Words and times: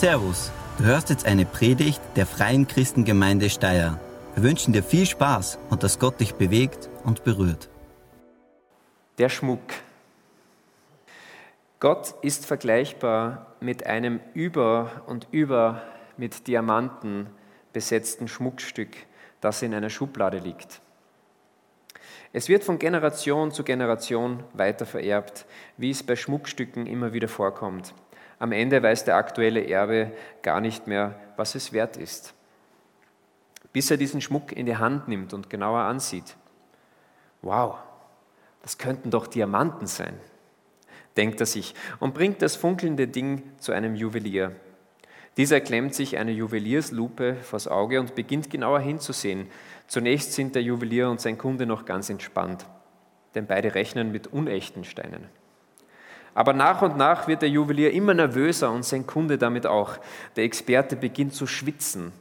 Servus, 0.00 0.50
du 0.78 0.84
hörst 0.84 1.10
jetzt 1.10 1.26
eine 1.26 1.44
Predigt 1.44 2.00
der 2.16 2.24
Freien 2.24 2.66
Christengemeinde 2.66 3.50
Steyr. 3.50 4.00
Wir 4.34 4.42
wünschen 4.42 4.72
dir 4.72 4.82
viel 4.82 5.04
Spaß 5.04 5.58
und 5.68 5.82
dass 5.82 5.98
Gott 5.98 6.18
dich 6.20 6.36
bewegt 6.36 6.88
und 7.04 7.22
berührt. 7.22 7.68
Der 9.18 9.28
Schmuck. 9.28 9.60
Gott 11.80 12.14
ist 12.22 12.46
vergleichbar 12.46 13.54
mit 13.60 13.84
einem 13.84 14.20
über 14.32 15.02
und 15.06 15.28
über 15.32 15.82
mit 16.16 16.46
Diamanten 16.46 17.26
besetzten 17.74 18.26
Schmuckstück, 18.26 18.96
das 19.42 19.60
in 19.60 19.74
einer 19.74 19.90
Schublade 19.90 20.38
liegt. 20.38 20.80
Es 22.32 22.48
wird 22.48 22.64
von 22.64 22.78
Generation 22.78 23.52
zu 23.52 23.64
Generation 23.64 24.44
weiter 24.54 24.86
vererbt, 24.86 25.44
wie 25.76 25.90
es 25.90 26.02
bei 26.02 26.16
Schmuckstücken 26.16 26.86
immer 26.86 27.12
wieder 27.12 27.28
vorkommt. 27.28 27.92
Am 28.40 28.52
Ende 28.52 28.82
weiß 28.82 29.04
der 29.04 29.16
aktuelle 29.16 29.68
Erbe 29.68 30.12
gar 30.42 30.62
nicht 30.62 30.86
mehr, 30.86 31.14
was 31.36 31.54
es 31.54 31.74
wert 31.74 31.98
ist. 31.98 32.34
Bis 33.72 33.90
er 33.90 33.98
diesen 33.98 34.22
Schmuck 34.22 34.50
in 34.50 34.64
die 34.64 34.78
Hand 34.78 35.08
nimmt 35.08 35.34
und 35.34 35.50
genauer 35.50 35.80
ansieht. 35.80 36.36
Wow, 37.42 37.76
das 38.62 38.78
könnten 38.78 39.10
doch 39.10 39.26
Diamanten 39.26 39.86
sein, 39.86 40.18
denkt 41.18 41.38
er 41.40 41.46
sich 41.46 41.74
und 42.00 42.14
bringt 42.14 42.40
das 42.40 42.56
funkelnde 42.56 43.08
Ding 43.08 43.42
zu 43.58 43.72
einem 43.72 43.94
Juwelier. 43.94 44.52
Dieser 45.36 45.60
klemmt 45.60 45.94
sich 45.94 46.16
eine 46.16 46.32
Juwelierslupe 46.32 47.36
vors 47.36 47.68
Auge 47.68 48.00
und 48.00 48.14
beginnt 48.14 48.48
genauer 48.48 48.80
hinzusehen. 48.80 49.48
Zunächst 49.86 50.32
sind 50.32 50.54
der 50.54 50.62
Juwelier 50.62 51.10
und 51.10 51.20
sein 51.20 51.36
Kunde 51.36 51.66
noch 51.66 51.84
ganz 51.84 52.08
entspannt, 52.08 52.64
denn 53.34 53.46
beide 53.46 53.74
rechnen 53.74 54.10
mit 54.12 54.28
unechten 54.28 54.84
Steinen. 54.84 55.28
Aber 56.34 56.52
nach 56.52 56.82
und 56.82 56.96
nach 56.96 57.26
wird 57.28 57.42
der 57.42 57.48
Juwelier 57.48 57.92
immer 57.92 58.14
nervöser 58.14 58.70
und 58.70 58.84
sein 58.84 59.06
Kunde 59.06 59.38
damit 59.38 59.66
auch. 59.66 59.98
Der 60.36 60.44
Experte 60.44 60.96
beginnt 60.96 61.34
zu 61.34 61.46
schwitzen 61.46 62.12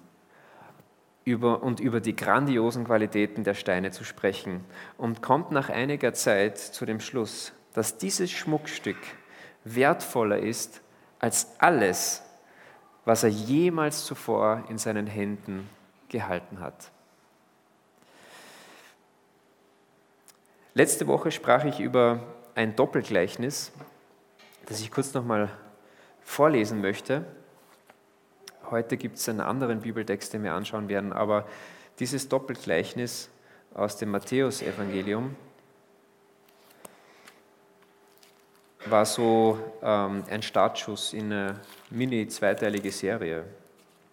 über, 1.25 1.61
und 1.61 1.79
über 1.79 2.01
die 2.01 2.15
grandiosen 2.15 2.85
Qualitäten 2.85 3.43
der 3.43 3.53
Steine 3.53 3.91
zu 3.91 4.03
sprechen 4.03 4.63
und 4.97 5.21
kommt 5.21 5.51
nach 5.51 5.69
einiger 5.69 6.13
Zeit 6.13 6.57
zu 6.57 6.85
dem 6.85 6.99
Schluss, 6.99 7.53
dass 7.73 7.97
dieses 7.97 8.31
Schmuckstück 8.31 8.97
wertvoller 9.63 10.39
ist 10.39 10.81
als 11.19 11.47
alles, 11.59 12.23
was 13.05 13.23
er 13.23 13.29
jemals 13.29 14.05
zuvor 14.05 14.63
in 14.69 14.77
seinen 14.77 15.07
Händen 15.07 15.69
gehalten 16.09 16.59
hat. 16.59 16.91
Letzte 20.73 21.07
Woche 21.07 21.31
sprach 21.31 21.65
ich 21.65 21.79
über 21.79 22.21
ein 22.55 22.75
Doppelgleichnis, 22.75 23.71
das 24.69 24.79
ich 24.81 24.91
kurz 24.91 25.13
nochmal 25.15 25.49
vorlesen 26.21 26.79
möchte. 26.79 27.25
Heute 28.69 28.97
gibt 28.97 29.17
es 29.17 29.27
einen 29.27 29.41
anderen 29.41 29.81
Bibeltext, 29.81 30.31
den 30.31 30.43
wir 30.43 30.53
anschauen 30.53 30.87
werden, 30.87 31.11
aber 31.11 31.47
dieses 31.97 32.29
Doppelgleichnis 32.29 33.29
aus 33.73 33.97
dem 33.97 34.11
Matthäusevangelium 34.11 35.35
war 38.85 39.05
so 39.05 39.59
ähm, 39.81 40.23
ein 40.29 40.43
Startschuss 40.43 41.13
in 41.13 41.33
eine 41.33 41.59
mini-zweiteilige 41.89 42.91
Serie. 42.91 43.45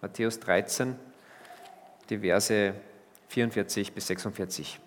Matthäus 0.01 0.39
13, 0.39 0.95
die 2.09 2.17
Verse 2.17 2.73
44 3.29 3.93
bis 3.93 4.07
46. 4.07 4.79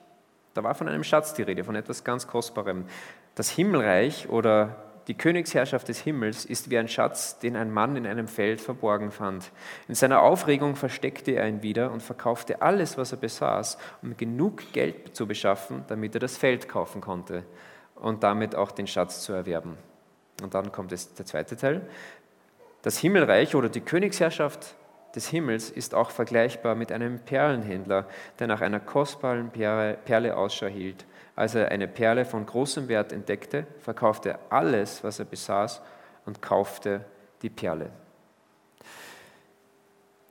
Da 0.52 0.64
war 0.64 0.74
von 0.74 0.88
einem 0.88 1.04
Schatz 1.04 1.32
die 1.34 1.42
Rede, 1.42 1.62
von 1.62 1.76
etwas 1.76 2.02
ganz 2.02 2.26
Kostbarem. 2.26 2.86
Das 3.36 3.50
Himmelreich 3.50 4.28
oder 4.28 4.89
die 5.10 5.16
Königsherrschaft 5.16 5.88
des 5.88 5.98
Himmels 5.98 6.44
ist 6.44 6.70
wie 6.70 6.78
ein 6.78 6.86
Schatz, 6.86 7.40
den 7.40 7.56
ein 7.56 7.72
Mann 7.72 7.96
in 7.96 8.06
einem 8.06 8.28
Feld 8.28 8.60
verborgen 8.60 9.10
fand. 9.10 9.50
In 9.88 9.96
seiner 9.96 10.22
Aufregung 10.22 10.76
versteckte 10.76 11.32
er 11.32 11.48
ihn 11.48 11.64
wieder 11.64 11.90
und 11.90 12.00
verkaufte 12.00 12.62
alles, 12.62 12.96
was 12.96 13.10
er 13.10 13.18
besaß, 13.18 13.76
um 14.02 14.16
genug 14.16 14.72
Geld 14.72 15.16
zu 15.16 15.26
beschaffen, 15.26 15.82
damit 15.88 16.14
er 16.14 16.20
das 16.20 16.36
Feld 16.36 16.68
kaufen 16.68 17.00
konnte 17.00 17.42
und 17.96 18.22
damit 18.22 18.54
auch 18.54 18.70
den 18.70 18.86
Schatz 18.86 19.22
zu 19.22 19.32
erwerben. 19.32 19.76
Und 20.44 20.54
dann 20.54 20.70
kommt 20.70 20.92
es 20.92 21.12
der 21.12 21.26
zweite 21.26 21.56
Teil. 21.56 21.80
Das 22.82 22.96
Himmelreich 22.96 23.56
oder 23.56 23.68
die 23.68 23.80
Königsherrschaft 23.80 24.76
des 25.16 25.26
Himmels 25.26 25.70
ist 25.70 25.92
auch 25.92 26.12
vergleichbar 26.12 26.76
mit 26.76 26.92
einem 26.92 27.18
Perlenhändler, 27.18 28.06
der 28.38 28.46
nach 28.46 28.60
einer 28.60 28.78
kostbaren 28.78 29.50
Perle 29.50 30.36
Ausschau 30.36 30.68
hielt. 30.68 31.04
Als 31.40 31.54
er 31.54 31.70
eine 31.70 31.88
Perle 31.88 32.26
von 32.26 32.44
großem 32.44 32.88
Wert 32.88 33.12
entdeckte, 33.12 33.66
verkaufte 33.78 34.28
er 34.28 34.40
alles, 34.50 35.02
was 35.02 35.20
er 35.20 35.24
besaß 35.24 35.80
und 36.26 36.42
kaufte 36.42 37.06
die 37.40 37.48
Perle. 37.48 37.90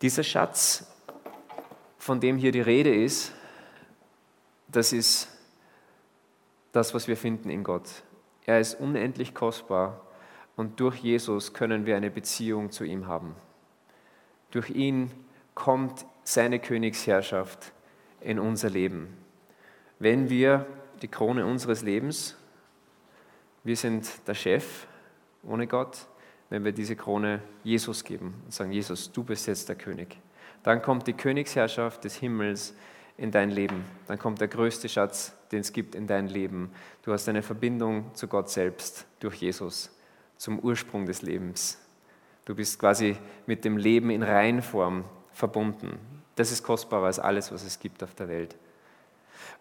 Dieser 0.04 0.22
Schatz, 0.22 0.86
von 1.98 2.20
dem 2.20 2.38
hier 2.38 2.52
die 2.52 2.62
Rede 2.62 2.94
ist, 2.94 3.34
das 4.68 4.94
ist 4.94 5.30
das, 6.74 6.94
was 6.94 7.08
wir 7.08 7.18
finden 7.18 7.50
in 7.50 7.64
Gott. 7.64 7.90
Er 8.46 8.60
ist 8.60 8.80
unendlich 8.80 9.34
kostbar 9.34 10.02
und 10.56 10.80
durch 10.80 10.98
Jesus 10.98 11.56
können 11.56 11.88
wir 11.88 11.98
eine 11.98 12.12
Beziehung 12.12 12.70
zu 12.70 12.84
ihm 12.84 13.08
haben. 13.08 13.36
Durch 14.52 14.70
ihn 14.70 15.10
kommt 15.56 16.06
seine 16.24 16.60
Königsherrschaft 16.60 17.72
in 18.22 18.38
unser 18.38 18.70
Leben. 18.70 19.18
Wenn 19.98 20.30
wir 20.30 20.68
die 21.00 21.08
Krone 21.08 21.46
unseres 21.46 21.82
Lebens, 21.82 22.36
wir 23.64 23.76
sind 23.76 24.10
der 24.28 24.36
Chef 24.36 24.88
ohne 25.44 25.68
Gott, 25.68 26.08
wenn 26.50 26.64
wir 26.64 26.72
diese 26.72 26.96
Krone 26.96 27.42
Jesus 27.64 28.04
geben 28.04 28.34
und 28.46 28.54
sagen, 28.54 28.72
Jesus, 28.72 29.12
du 29.12 29.24
bist 29.24 29.48
jetzt 29.48 29.70
der 29.70 29.76
König. 29.76 30.18
Dann 30.64 30.82
kommt 30.82 31.08
die 31.08 31.14
Königsherrschaft 31.14 32.04
des 32.04 32.16
Himmels 32.16 32.74
in 33.18 33.32
dein 33.32 33.52
Leben. 33.52 33.86
Dann 34.08 34.18
kommt 34.18 34.42
der 34.42 34.48
größte 34.48 34.90
Schatz, 34.90 35.34
den 35.52 35.60
es 35.60 35.74
gibt 35.74 35.96
in 35.96 36.08
dein 36.08 36.28
Leben. 36.28 36.72
Du 37.04 37.12
hast 37.12 37.28
eine 37.30 37.44
Verbindung 37.44 38.14
zu 38.14 38.28
Gott 38.28 38.50
selbst 38.50 39.06
durch 39.20 39.36
Jesus, 39.36 39.92
zum 40.38 40.60
Ursprung 40.60 41.06
des 41.06 41.22
Lebens. 41.22 41.78
Du 42.46 42.56
bist 42.56 42.80
quasi 42.80 43.18
mit 43.46 43.66
dem 43.66 43.78
Leben 43.78 44.10
in 44.10 44.24
Reinform 44.24 45.04
verbunden. 45.34 46.00
Das 46.36 46.52
ist 46.52 46.64
kostbarer 46.64 47.06
als 47.06 47.20
alles, 47.20 47.52
was 47.52 47.64
es 47.64 47.80
gibt 47.80 48.02
auf 48.04 48.16
der 48.16 48.30
Welt. 48.30 48.56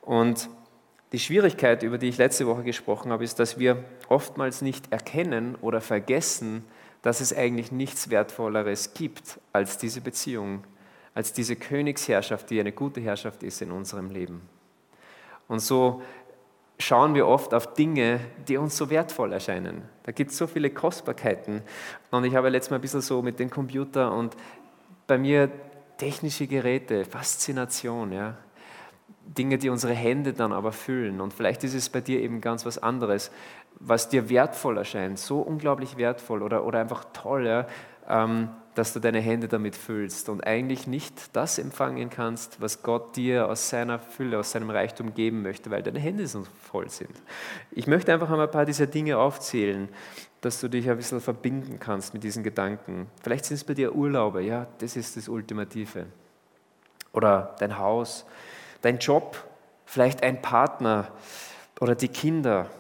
Und 0.01 0.49
die 1.13 1.19
Schwierigkeit, 1.19 1.83
über 1.83 1.99
die 1.99 2.09
ich 2.09 2.19
letzte 2.19 2.47
Woche 2.47 2.63
gesprochen 2.63 3.13
habe, 3.13 3.25
ist, 3.25 3.39
dass 3.39 3.59
wir 3.59 3.83
oftmals 4.09 4.61
nicht 4.63 4.93
erkennen 4.93 5.57
oder 5.61 5.81
vergessen, 5.81 6.65
dass 7.03 7.21
es 7.21 7.35
eigentlich 7.35 7.73
nichts 7.73 8.11
Wertvolleres 8.11 8.93
gibt 8.95 9.41
als 9.53 9.79
diese 9.79 10.01
Beziehung, 10.01 10.65
als 11.15 11.33
diese 11.33 11.57
Königsherrschaft, 11.57 12.51
die 12.51 12.61
eine 12.61 12.73
gute 12.73 13.01
Herrschaft 13.01 13.43
ist 13.43 13.63
in 13.63 13.71
unserem 13.71 14.11
Leben. 14.11 14.43
Und 15.47 15.61
so 15.61 16.03
schauen 16.79 17.15
wir 17.15 17.27
oft 17.27 17.55
auf 17.55 17.75
Dinge, 17.75 18.21
die 18.47 18.57
uns 18.57 18.77
so 18.77 18.91
wertvoll 18.91 19.33
erscheinen. 19.33 19.83
Da 20.05 20.13
gibt 20.13 20.31
es 20.31 20.37
so 20.37 20.47
viele 20.47 20.71
Kostbarkeiten. 20.71 21.63
Und 22.11 22.25
ich 22.25 22.35
habe 22.35 22.49
letztes 22.51 22.71
Mal 22.71 22.77
ein 22.77 22.83
bisschen 22.83 23.01
so 23.01 23.23
mit 23.23 23.39
dem 23.39 23.51
Computer 23.51 24.13
und 24.13 24.37
bei 25.07 25.19
mir 25.19 25.51
technische 25.97 26.47
Geräte, 26.47 27.05
Faszination, 27.05 28.13
ja. 28.13 28.37
Dinge, 29.29 29.59
die 29.59 29.69
unsere 29.69 29.93
Hände 29.93 30.33
dann 30.33 30.53
aber 30.53 30.73
füllen. 30.73 31.21
Und 31.21 31.33
vielleicht 31.33 31.63
ist 31.65 31.75
es 31.75 31.89
bei 31.89 32.01
dir 32.01 32.21
eben 32.21 32.41
ganz 32.41 32.65
was 32.67 32.79
anderes, 32.79 33.31
was 33.79 34.09
dir 34.09 34.29
wertvoll 34.29 34.79
erscheint, 34.79 35.19
so 35.19 35.41
unglaublich 35.41 35.97
wertvoll 35.97 36.43
oder, 36.43 36.65
oder 36.65 36.81
einfach 36.81 37.05
toll. 37.13 37.47
Ja. 37.47 37.67
Ähm, 38.09 38.49
dass 38.79 38.93
du 38.93 39.01
deine 39.01 39.19
Hände 39.19 39.49
damit 39.49 39.75
füllst 39.75 40.29
und 40.29 40.47
eigentlich 40.47 40.87
nicht 40.87 41.35
das 41.35 41.59
empfangen 41.59 42.11
kannst, 42.11 42.61
was 42.61 42.85
Gott 42.85 43.17
dir 43.17 43.49
aus 43.49 43.71
seiner 43.71 43.99
Fülle, 43.99 44.39
aus 44.39 44.53
seinem 44.53 44.71
Reichtum 44.71 45.15
geben 45.15 45.43
möchte, 45.43 45.73
weil 45.73 45.83
deine 45.83 45.99
Hände 45.99 46.29
so 46.29 46.47
voll 46.71 46.89
sind. 46.89 47.11
Ich 47.73 47.89
möchte 47.89 48.13
einfach 48.13 48.29
mal 48.29 48.41
ein 48.41 48.51
paar 48.53 48.67
dieser 48.67 48.87
Dinge 48.87 49.19
aufzählen, 49.19 49.89
dass 50.43 50.61
du 50.61 50.69
dich 50.69 50.89
ein 50.89 50.97
bisschen 50.97 51.21
verbinden 51.21 51.81
kannst 51.81 52.15
mit 52.15 52.23
diesen 52.23 52.45
Gedanken. 52.45 53.09
Vielleicht 53.21 53.47
sind 53.47 53.57
es 53.57 53.65
bei 53.65 53.75
dir 53.75 53.97
Urlaube, 53.97 54.43
ja, 54.43 54.69
das 54.79 54.95
ist 54.95 55.17
das 55.17 55.29
Ultimative. 55.29 56.07
Oder 57.13 57.57
dein 57.59 57.79
Haus, 57.79 58.27
dein 58.83 58.99
Job, 58.99 59.45
vielleicht 59.85 60.23
ein 60.23 60.43
Partner 60.43 61.11
oder 61.81 61.95
die 61.95 62.09
Kinder. 62.09 62.71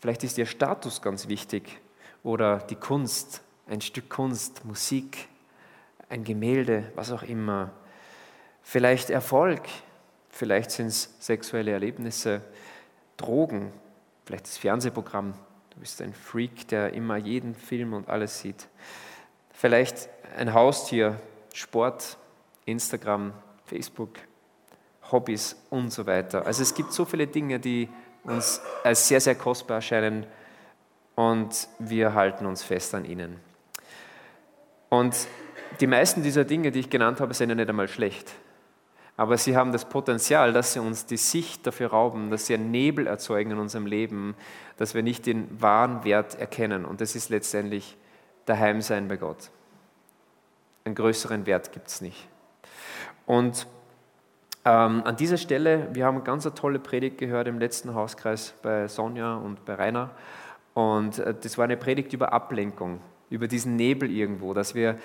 Vielleicht 0.00 0.24
ist 0.24 0.36
dir 0.36 0.46
Status 0.46 1.02
ganz 1.02 1.28
wichtig 1.28 1.80
oder 2.22 2.58
die 2.58 2.76
Kunst, 2.76 3.42
ein 3.66 3.80
Stück 3.80 4.10
Kunst, 4.10 4.64
Musik, 4.64 5.28
ein 6.08 6.24
Gemälde, 6.24 6.90
was 6.94 7.12
auch 7.12 7.22
immer. 7.22 7.70
Vielleicht 8.62 9.10
Erfolg, 9.10 9.62
vielleicht 10.30 10.70
sind 10.70 10.86
es 10.86 11.14
sexuelle 11.20 11.72
Erlebnisse, 11.72 12.42
Drogen, 13.16 13.72
vielleicht 14.24 14.46
das 14.46 14.58
Fernsehprogramm. 14.58 15.34
Du 15.70 15.80
bist 15.80 16.00
ein 16.02 16.14
Freak, 16.14 16.68
der 16.68 16.92
immer 16.92 17.16
jeden 17.16 17.54
Film 17.54 17.94
und 17.94 18.08
alles 18.08 18.40
sieht. 18.40 18.68
Vielleicht 19.52 20.08
ein 20.36 20.52
Haustier, 20.52 21.20
Sport, 21.52 22.16
Instagram, 22.64 23.32
Facebook, 23.64 24.18
Hobbys 25.14 25.56
und 25.70 25.92
so 25.92 26.06
weiter. 26.06 26.44
Also 26.44 26.62
es 26.62 26.74
gibt 26.74 26.92
so 26.92 27.04
viele 27.04 27.26
Dinge, 27.26 27.60
die 27.60 27.88
uns 28.24 28.60
als 28.82 29.08
sehr, 29.08 29.20
sehr 29.20 29.36
kostbar 29.36 29.76
erscheinen 29.76 30.26
und 31.14 31.68
wir 31.78 32.14
halten 32.14 32.46
uns 32.46 32.62
fest 32.62 32.94
an 32.94 33.04
ihnen. 33.04 33.38
Und 34.88 35.16
die 35.80 35.86
meisten 35.86 36.22
dieser 36.22 36.44
Dinge, 36.44 36.72
die 36.72 36.80
ich 36.80 36.90
genannt 36.90 37.20
habe, 37.20 37.32
sind 37.34 37.48
ja 37.48 37.54
nicht 37.54 37.68
einmal 37.68 37.88
schlecht. 37.88 38.32
Aber 39.16 39.38
sie 39.38 39.56
haben 39.56 39.70
das 39.70 39.84
Potenzial, 39.84 40.52
dass 40.52 40.72
sie 40.72 40.80
uns 40.80 41.06
die 41.06 41.16
Sicht 41.16 41.66
dafür 41.66 41.90
rauben, 41.90 42.30
dass 42.30 42.46
sie 42.46 42.54
einen 42.54 42.72
Nebel 42.72 43.06
erzeugen 43.06 43.52
in 43.52 43.58
unserem 43.58 43.86
Leben, 43.86 44.34
dass 44.76 44.94
wir 44.94 45.04
nicht 45.04 45.26
den 45.26 45.48
wahren 45.60 46.02
Wert 46.02 46.34
erkennen. 46.34 46.84
Und 46.84 47.00
das 47.00 47.14
ist 47.14 47.30
letztendlich 47.30 47.96
daheim 48.44 48.82
sein 48.82 49.06
bei 49.06 49.16
Gott. 49.16 49.50
Einen 50.84 50.96
größeren 50.96 51.46
Wert 51.46 51.72
gibt 51.72 51.88
es 51.88 52.00
nicht. 52.00 52.28
Und 53.24 53.68
ähm, 54.64 55.02
an 55.04 55.16
dieser 55.16 55.36
Stelle, 55.36 55.88
wir 55.92 56.06
haben 56.06 56.16
eine 56.16 56.24
ganz 56.24 56.44
tolle 56.54 56.78
Predigt 56.78 57.18
gehört 57.18 57.48
im 57.48 57.58
letzten 57.58 57.94
Hauskreis 57.94 58.54
bei 58.62 58.88
Sonja 58.88 59.36
und 59.36 59.64
bei 59.64 59.74
Rainer. 59.74 60.10
Und 60.72 61.18
äh, 61.18 61.34
das 61.40 61.58
war 61.58 61.64
eine 61.64 61.76
Predigt 61.76 62.12
über 62.12 62.32
Ablenkung, 62.32 63.00
über 63.30 63.46
diesen 63.48 63.76
Nebel 63.76 64.10
irgendwo, 64.10 64.54
dass 64.54 64.74
wir 64.74 64.98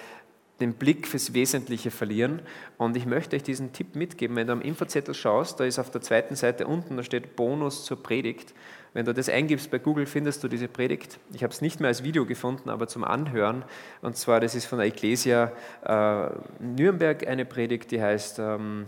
den 0.59 0.73
Blick 0.73 1.07
fürs 1.07 1.33
Wesentliche 1.33 1.91
verlieren. 1.91 2.41
Und 2.77 2.97
ich 2.97 3.05
möchte 3.05 3.35
euch 3.35 3.43
diesen 3.43 3.71
Tipp 3.71 3.95
mitgeben. 3.95 4.35
Wenn 4.35 4.47
du 4.47 4.53
am 4.53 4.61
Infozettel 4.61 5.13
schaust, 5.13 5.59
da 5.59 5.63
ist 5.63 5.79
auf 5.79 5.89
der 5.89 6.01
zweiten 6.01 6.35
Seite 6.35 6.67
unten, 6.67 6.97
da 6.97 7.03
steht 7.03 7.35
Bonus 7.35 7.85
zur 7.85 8.01
Predigt. 8.01 8.53
Wenn 8.93 9.05
du 9.05 9.13
das 9.13 9.29
eingibst 9.29 9.71
bei 9.71 9.77
Google, 9.77 10.05
findest 10.05 10.43
du 10.43 10.47
diese 10.47 10.67
Predigt. 10.67 11.19
Ich 11.33 11.43
habe 11.43 11.53
es 11.53 11.61
nicht 11.61 11.79
mehr 11.79 11.89
als 11.89 12.03
Video 12.03 12.25
gefunden, 12.25 12.69
aber 12.69 12.87
zum 12.87 13.03
Anhören. 13.03 13.63
Und 14.01 14.17
zwar, 14.17 14.39
das 14.39 14.55
ist 14.55 14.65
von 14.65 14.79
der 14.79 14.87
Ecclesia 14.87 15.51
äh, 15.83 16.29
Nürnberg 16.59 17.27
eine 17.27 17.45
Predigt, 17.45 17.91
die 17.91 18.01
heißt, 18.01 18.39
ähm, 18.39 18.87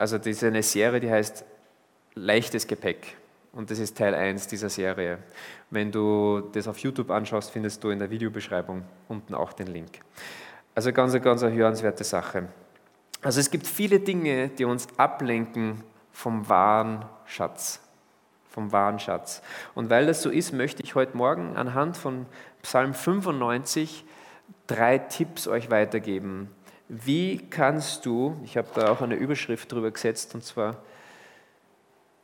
also 0.00 0.16
ist 0.16 0.42
eine 0.42 0.62
Serie, 0.62 0.98
die 0.98 1.10
heißt 1.10 1.44
Leichtes 2.14 2.66
Gepäck. 2.66 3.18
Und 3.52 3.70
das 3.70 3.78
ist 3.78 3.98
Teil 3.98 4.14
1 4.14 4.46
dieser 4.46 4.70
Serie. 4.70 5.18
Wenn 5.68 5.92
du 5.92 6.40
das 6.52 6.66
auf 6.68 6.78
YouTube 6.78 7.10
anschaust, 7.10 7.50
findest 7.50 7.84
du 7.84 7.90
in 7.90 7.98
der 7.98 8.08
Videobeschreibung 8.08 8.82
unten 9.08 9.34
auch 9.34 9.52
den 9.52 9.66
Link. 9.66 10.00
Also 10.74 10.90
ganz, 10.94 11.12
ganz 11.20 11.42
eine 11.42 11.54
hörenswerte 11.54 12.04
Sache. 12.04 12.48
Also 13.20 13.40
es 13.40 13.50
gibt 13.50 13.66
viele 13.66 14.00
Dinge, 14.00 14.48
die 14.48 14.64
uns 14.64 14.88
ablenken 14.96 15.84
vom 16.12 16.48
wahren 16.48 17.04
Schatz. 17.26 17.80
Vom 18.48 18.72
wahren 18.72 19.00
Schatz. 19.00 19.42
Und 19.74 19.90
weil 19.90 20.06
das 20.06 20.22
so 20.22 20.30
ist, 20.30 20.54
möchte 20.54 20.82
ich 20.82 20.94
heute 20.94 21.14
Morgen 21.14 21.56
anhand 21.56 21.98
von 21.98 22.24
Psalm 22.62 22.94
95 22.94 24.06
drei 24.66 24.96
Tipps 24.96 25.46
euch 25.46 25.70
weitergeben. 25.70 26.48
Wie 26.92 27.38
kannst 27.50 28.04
du, 28.04 28.36
ich 28.42 28.56
habe 28.56 28.66
da 28.74 28.90
auch 28.90 29.00
eine 29.00 29.14
Überschrift 29.14 29.70
drüber 29.70 29.92
gesetzt, 29.92 30.34
und 30.34 30.42
zwar 30.42 30.78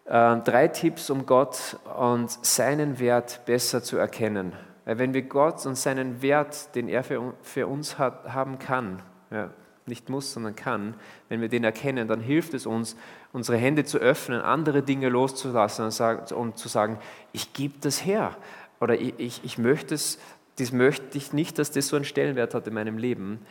äh, 0.07 0.39
drei 0.39 0.67
Tipps, 0.67 1.09
um 1.09 1.25
Gott 1.25 1.77
und 1.97 2.31
seinen 2.45 2.99
Wert 2.99 3.43
besser 3.47 3.81
zu 3.85 3.97
erkennen. 3.97 4.55
Weil 4.85 4.99
wenn 4.99 5.15
wir 5.15 5.23
Gott 5.23 5.65
und 5.67 5.77
seinen 5.77 6.21
Wert, 6.21 6.75
den 6.75 6.89
er 6.89 7.05
für, 7.05 7.35
für 7.43 7.69
uns 7.69 7.97
hat, 7.97 8.35
haben 8.35 8.59
kann, 8.59 9.03
ja, 9.31 9.51
nicht 9.87 10.09
muss, 10.09 10.33
sondern 10.33 10.57
kann, 10.57 10.95
wenn 11.29 11.41
wir 11.41 11.49
den 11.49 11.63
erkennen, 11.63 12.09
dann 12.09 12.21
hilft 12.21 12.53
es 12.53 12.67
uns, 12.67 12.97
unsere 13.33 13.59
Hände 13.59 13.85
zu 13.85 13.99
öffnen, 13.99 14.41
andere 14.41 14.83
Dinge 14.83 15.09
loszulassen 15.11 15.85
und, 15.85 15.93
sagen, 15.93 16.35
und 16.35 16.59
zu 16.59 16.67
sagen, 16.67 16.99
ich 17.33 17.53
gebe 17.53 17.75
das 17.81 18.05
her. 18.05 18.37
Oder 18.81 19.01
ich, 19.01 19.15
ich, 19.19 19.45
ich 19.45 19.59
möchte 19.59 19.95
es, 19.95 20.19
das 20.59 20.73
möchte 20.73 21.17
ich 21.19 21.33
nicht, 21.33 21.61
dass 21.61 21.71
das 21.71 21.87
so 21.87 21.95
einen 21.95 22.05
Stellenwert 22.05 22.53
hat 22.53 22.67
in 22.67 22.75
meinem 22.75 22.99
Leben, 22.99 23.47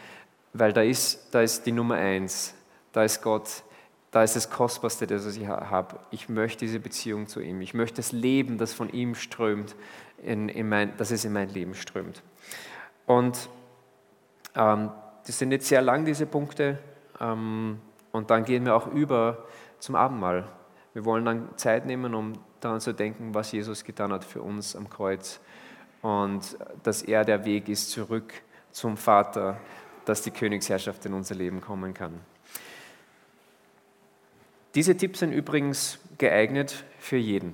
weil 0.58 0.74
da 0.74 0.82
ist, 0.82 1.28
da 1.32 1.42
ist 1.42 1.66
die 1.66 1.72
Nummer 1.72 1.96
eins, 1.96 2.54
da 2.92 3.04
ist 3.04 3.22
Gott 3.22 3.64
da 4.16 4.24
ist 4.24 4.38
das 4.38 4.50
Kostbarste, 4.50 5.08
das 5.08 5.26
ich 5.36 5.46
habe. 5.46 6.00
Ich 6.10 6.30
möchte 6.30 6.60
diese 6.60 6.80
Beziehung 6.80 7.28
zu 7.28 7.42
ihm. 7.42 7.60
Ich 7.60 7.74
möchte 7.74 7.98
das 7.98 8.14
Leben, 8.14 8.58
das 8.58 8.72
von 8.72 8.90
ihm 8.90 9.14
strömt, 9.14 9.76
in, 10.24 10.48
in 10.48 10.70
mein, 10.70 10.96
dass 10.96 11.12
es 11.12 11.26
in 11.26 11.34
mein 11.34 11.50
Leben 11.50 11.76
strömt. 11.76 12.24
Und 13.06 13.50
ähm, 14.56 14.90
das 15.28 15.38
sind 15.38 15.52
jetzt 15.52 15.68
sehr 15.68 15.82
lang, 15.82 16.06
diese 16.06 16.26
Punkte. 16.26 16.80
Ähm, 17.20 17.82
und 18.14 18.30
dann 18.30 18.46
gehen 18.46 18.64
wir 18.64 18.78
auch 18.78 18.88
über 18.88 19.50
zum 19.80 19.96
Abendmahl. 19.96 20.48
Wir 20.94 21.04
wollen 21.04 21.26
dann 21.26 21.50
Zeit 21.58 21.86
nehmen, 21.86 22.16
um 22.16 22.40
daran 22.62 22.80
zu 22.80 22.94
denken, 22.94 23.34
was 23.34 23.52
Jesus 23.52 23.84
getan 23.84 24.14
hat 24.14 24.24
für 24.24 24.42
uns 24.42 24.78
am 24.78 24.90
Kreuz. 24.90 25.42
Und 26.02 26.58
dass 26.84 27.02
er 27.02 27.26
der 27.26 27.44
Weg 27.44 27.68
ist 27.68 27.92
zurück 27.92 28.32
zum 28.72 28.96
Vater, 28.96 29.58
dass 30.06 30.22
die 30.22 30.32
Königsherrschaft 30.32 31.06
in 31.06 31.14
unser 31.14 31.36
Leben 31.36 31.62
kommen 31.62 31.94
kann. 31.94 32.14
Diese 34.76 34.96
Tipps 34.98 35.20
sind 35.20 35.32
übrigens 35.32 36.00
geeignet 36.18 36.84
für 37.00 37.18
jeden. 37.18 37.54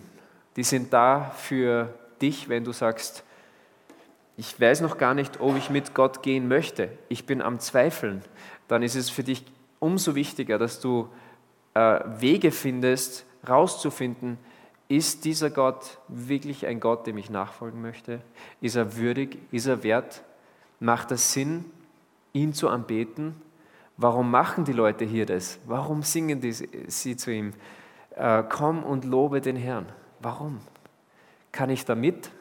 Die 0.56 0.64
sind 0.64 0.92
da 0.92 1.32
für 1.38 1.94
dich, 2.22 2.50
wenn 2.50 2.64
du 2.64 2.72
sagst, 2.72 3.24
ich 4.38 4.60
weiß 4.60 4.82
noch 4.82 4.98
gar 4.98 5.14
nicht, 5.14 5.40
ob 5.40 5.56
ich 5.56 5.70
mit 5.70 5.94
Gott 5.94 6.24
gehen 6.24 6.48
möchte. 6.48 6.90
Ich 7.10 7.26
bin 7.26 7.42
am 7.42 7.60
Zweifeln. 7.60 8.24
Dann 8.68 8.82
ist 8.82 8.96
es 8.96 9.10
für 9.10 9.24
dich 9.24 9.46
umso 9.80 10.16
wichtiger, 10.16 10.58
dass 10.58 10.80
du 10.80 11.10
äh, 11.74 12.00
Wege 12.20 12.52
findest, 12.52 13.26
rauszufinden, 13.48 14.38
ist 14.88 15.24
dieser 15.26 15.50
Gott 15.50 16.00
wirklich 16.08 16.66
ein 16.66 16.80
Gott, 16.80 17.08
dem 17.08 17.18
ich 17.18 17.30
nachfolgen 17.30 17.82
möchte? 17.82 18.22
Ist 18.60 18.76
er 18.76 18.98
würdig? 18.98 19.38
Ist 19.52 19.68
er 19.68 19.84
wert? 19.84 20.24
Macht 20.80 21.12
es 21.12 21.32
Sinn, 21.32 21.66
ihn 22.34 22.54
zu 22.54 22.70
anbeten? 22.70 23.36
Warum 23.98 24.32
machen 24.32 24.66
die 24.66 24.74
Leute 24.74 25.06
hier 25.06 25.26
das? 25.26 25.60
Warum 25.66 26.02
singen 26.02 26.42
die, 26.42 26.52
sie 26.52 27.16
zu 27.16 27.32
ihm? 27.32 27.54
Äh, 28.16 28.44
komm 28.50 28.84
und 28.84 29.06
lobe 29.06 29.42
den 29.42 29.56
Herrn. 29.56 29.88
Warum? 30.20 30.60
Kann 31.52 31.70
ich 31.70 31.86
da 31.86 31.96
mit? 31.96 32.32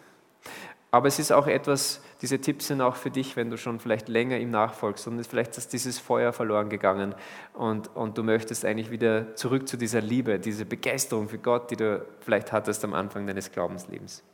Aber 0.90 1.06
es 1.06 1.18
ist 1.18 1.32
auch 1.32 1.46
etwas, 1.46 2.02
diese 2.20 2.40
Tipps 2.40 2.66
sind 2.66 2.80
auch 2.80 2.96
für 2.96 3.10
dich, 3.10 3.36
wenn 3.36 3.48
du 3.48 3.56
schon 3.56 3.78
vielleicht 3.78 4.08
länger 4.08 4.38
ihm 4.38 4.50
nachfolgst 4.50 5.06
und 5.06 5.24
vielleicht 5.24 5.56
ist 5.56 5.72
dieses 5.72 5.98
Feuer 6.00 6.32
verloren 6.32 6.68
gegangen 6.68 7.14
und, 7.54 7.94
und 7.94 8.18
du 8.18 8.24
möchtest 8.24 8.64
eigentlich 8.64 8.90
wieder 8.90 9.36
zurück 9.36 9.68
zu 9.68 9.76
dieser 9.76 10.00
Liebe, 10.00 10.40
diese 10.40 10.64
Begeisterung 10.64 11.28
für 11.28 11.38
Gott, 11.38 11.70
die 11.70 11.76
du 11.76 12.04
vielleicht 12.20 12.50
hattest 12.50 12.84
am 12.84 12.94
Anfang 12.94 13.26
deines 13.26 13.52
Glaubenslebens. 13.52 14.24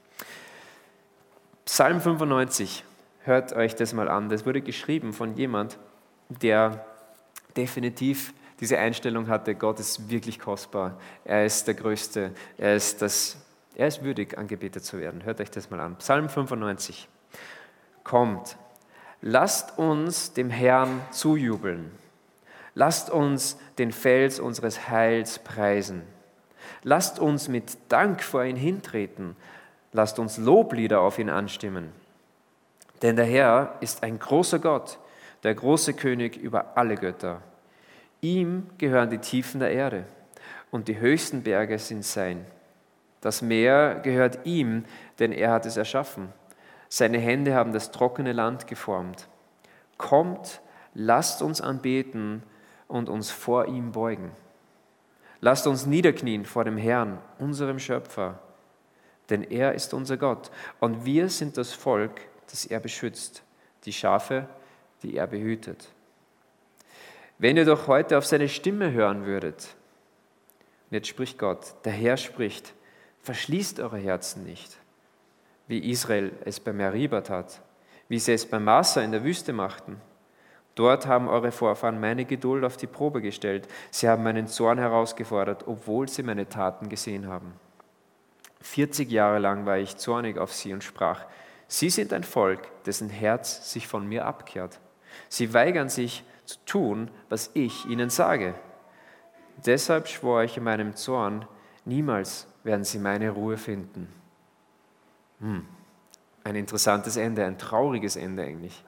Psalm 1.67 2.01
95, 2.01 2.85
hört 3.27 3.53
euch 3.53 3.75
das 3.75 3.93
mal 3.93 4.09
an. 4.09 4.29
Das 4.29 4.47
wurde 4.47 4.61
geschrieben 4.61 5.13
von 5.13 5.35
jemand, 5.35 5.79
der 6.29 6.87
definitiv 7.57 8.33
diese 8.61 8.79
Einstellung 8.79 9.29
hatte, 9.29 9.55
Gott 9.55 9.81
ist 9.81 10.09
wirklich 10.09 10.39
kostbar, 10.39 10.99
er 11.25 11.45
ist 11.45 11.67
der 11.67 11.75
Größte, 11.75 12.33
er 12.57 12.75
ist, 12.75 13.03
das, 13.03 13.37
er 13.75 13.89
ist 13.89 14.03
würdig, 14.03 14.39
angebetet 14.39 14.85
zu 14.85 14.99
werden. 14.99 15.25
Hört 15.25 15.41
euch 15.41 15.51
das 15.51 15.71
mal 15.71 15.81
an. 15.81 15.97
Psalm 15.97 16.29
95. 16.29 17.09
Kommt, 18.03 18.57
lasst 19.21 19.79
uns 19.79 20.33
dem 20.33 20.51
Herrn 20.51 21.03
zujubeln. 21.11 21.91
Lasst 22.75 23.11
uns 23.11 23.59
den 23.79 23.91
Fels 23.91 24.39
unseres 24.39 24.89
Heils 24.89 25.39
preisen. 25.39 26.03
Lasst 26.83 27.19
uns 27.19 27.49
mit 27.49 27.77
Dank 27.89 28.23
vor 28.23 28.45
ihn 28.45 28.57
hintreten. 28.57 29.35
Lasst 29.93 30.19
uns 30.19 30.37
Loblieder 30.37 31.01
auf 31.01 31.19
ihn 31.19 31.31
anstimmen. 31.31 31.91
Denn 33.03 33.17
der 33.17 33.27
Herr 33.27 33.77
ist 33.81 34.03
ein 34.03 34.19
großer 34.19 34.59
Gott 34.59 34.99
der 35.47 35.55
große 35.55 35.95
König 35.95 36.37
über 36.37 36.77
alle 36.77 36.97
Götter. 36.97 37.41
Ihm 38.21 38.67
gehören 38.79 39.11
die 39.11 39.19
Tiefen 39.19 39.61
der 39.61 39.71
Erde 39.71 40.05
und 40.73 40.89
die 40.89 40.99
höchsten 40.99 41.45
Berge 41.45 41.79
sind 41.79 42.05
sein. 42.05 42.45
Das 43.21 43.43
Meer 43.43 44.01
gehört 44.03 44.45
ihm, 44.45 44.85
denn 45.21 45.31
er 45.31 45.53
hat 45.53 45.65
es 45.65 45.77
erschaffen. 45.77 46.33
Seine 46.89 47.19
Hände 47.19 47.55
haben 47.55 47.73
das 47.73 47.93
trockene 47.93 48.33
Land 48.33 48.67
geformt. 48.67 49.29
Kommt, 49.99 50.61
lasst 50.95 51.43
uns 51.43 51.61
anbeten 51.61 52.43
und 52.89 53.09
uns 53.09 53.31
vor 53.31 53.67
ihm 53.67 53.93
beugen. 53.93 54.33
Lasst 55.41 55.69
uns 55.69 55.87
niederknien 55.87 56.45
vor 56.45 56.65
dem 56.65 56.77
Herrn, 56.77 57.19
unserem 57.39 57.79
Schöpfer, 57.79 58.41
denn 59.31 59.45
er 59.45 59.75
ist 59.75 59.95
unser 59.95 60.17
Gott 60.17 60.51
und 60.81 61.05
wir 61.05 61.29
sind 61.29 61.57
das 61.57 61.73
Volk, 61.73 62.21
das 62.51 62.67
er 62.67 62.81
beschützt, 62.81 63.43
die 63.85 63.93
Schafe 63.93 64.49
die 65.03 65.17
er 65.17 65.27
behütet. 65.27 65.89
Wenn 67.39 67.57
ihr 67.57 67.65
doch 67.65 67.87
heute 67.87 68.17
auf 68.17 68.27
seine 68.27 68.49
Stimme 68.49 68.93
hören 68.93 69.27
würdet, 69.27 69.75
und 70.91 70.95
jetzt 70.95 71.09
spricht 71.09 71.39
Gott, 71.39 71.75
der 71.85 71.93
Herr 71.93 72.17
spricht, 72.17 72.73
verschließt 73.23 73.81
eure 73.81 73.99
Herzen 73.99 74.45
nicht, 74.45 74.77
wie 75.67 75.91
Israel 75.91 76.33
es 76.45 76.61
bei 76.61 76.73
Meriba 76.73 77.21
tat, 77.21 77.61
wie 78.09 78.19
sie 78.19 78.33
es 78.33 78.47
bei 78.47 78.59
Massa 78.59 79.03
in 79.03 79.13
der 79.13 79.25
Wüste 79.25 79.53
machten. 79.53 80.01
Dort 80.77 81.07
haben 81.07 81.29
eure 81.29 81.53
Vorfahren 81.53 82.01
meine 82.01 82.25
Geduld 82.25 82.63
auf 82.65 82.77
die 82.77 82.87
Probe 82.87 83.23
gestellt. 83.23 83.67
Sie 83.91 84.09
haben 84.09 84.23
meinen 84.23 84.47
Zorn 84.47 84.79
herausgefordert, 84.79 85.67
obwohl 85.67 86.09
sie 86.09 86.23
meine 86.23 86.49
Taten 86.49 86.89
gesehen 86.89 87.27
haben. 87.27 87.55
40 88.61 89.11
Jahre 89.11 89.39
lang 89.39 89.65
war 89.65 89.79
ich 89.79 89.97
zornig 89.97 90.39
auf 90.39 90.53
sie 90.53 90.73
und 90.73 90.85
sprach, 90.85 91.25
sie 91.69 91.91
sind 91.91 92.13
ein 92.13 92.25
Volk, 92.25 92.61
dessen 92.85 93.09
Herz 93.09 93.73
sich 93.73 93.87
von 93.87 94.07
mir 94.07 94.27
abkehrt. 94.27 94.81
Sie 95.29 95.53
weigern 95.55 95.89
sich 95.89 96.25
zu 96.45 96.59
tun, 96.67 97.11
was 97.29 97.51
ich 97.55 97.87
ihnen 97.87 98.11
sage. 98.11 98.55
Deshalb 99.65 100.09
schwor 100.09 100.43
ich 100.43 100.57
in 100.57 100.65
meinem 100.65 100.95
Zorn, 100.95 101.47
niemals 101.85 102.47
werden 102.63 102.85
sie 102.85 102.99
meine 102.99 103.31
Ruhe 103.31 103.57
finden. 103.57 104.09
Hm. 105.41 105.67
Ein 106.45 106.57
interessantes 106.57 107.17
Ende, 107.17 107.45
ein 107.45 107.59
trauriges 107.59 108.17
Ende 108.17 108.45
eigentlich. 108.45 108.85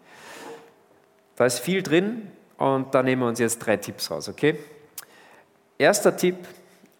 Da 1.37 1.47
ist 1.47 1.59
viel 1.59 1.83
drin 1.83 2.31
und 2.57 2.95
da 2.95 3.03
nehmen 3.03 3.23
wir 3.23 3.29
uns 3.29 3.39
jetzt 3.39 3.59
drei 3.61 3.77
Tipps 3.77 4.11
raus, 4.11 4.29
okay? 4.29 4.59
Erster 5.79 6.17
Tipp, 6.17 6.37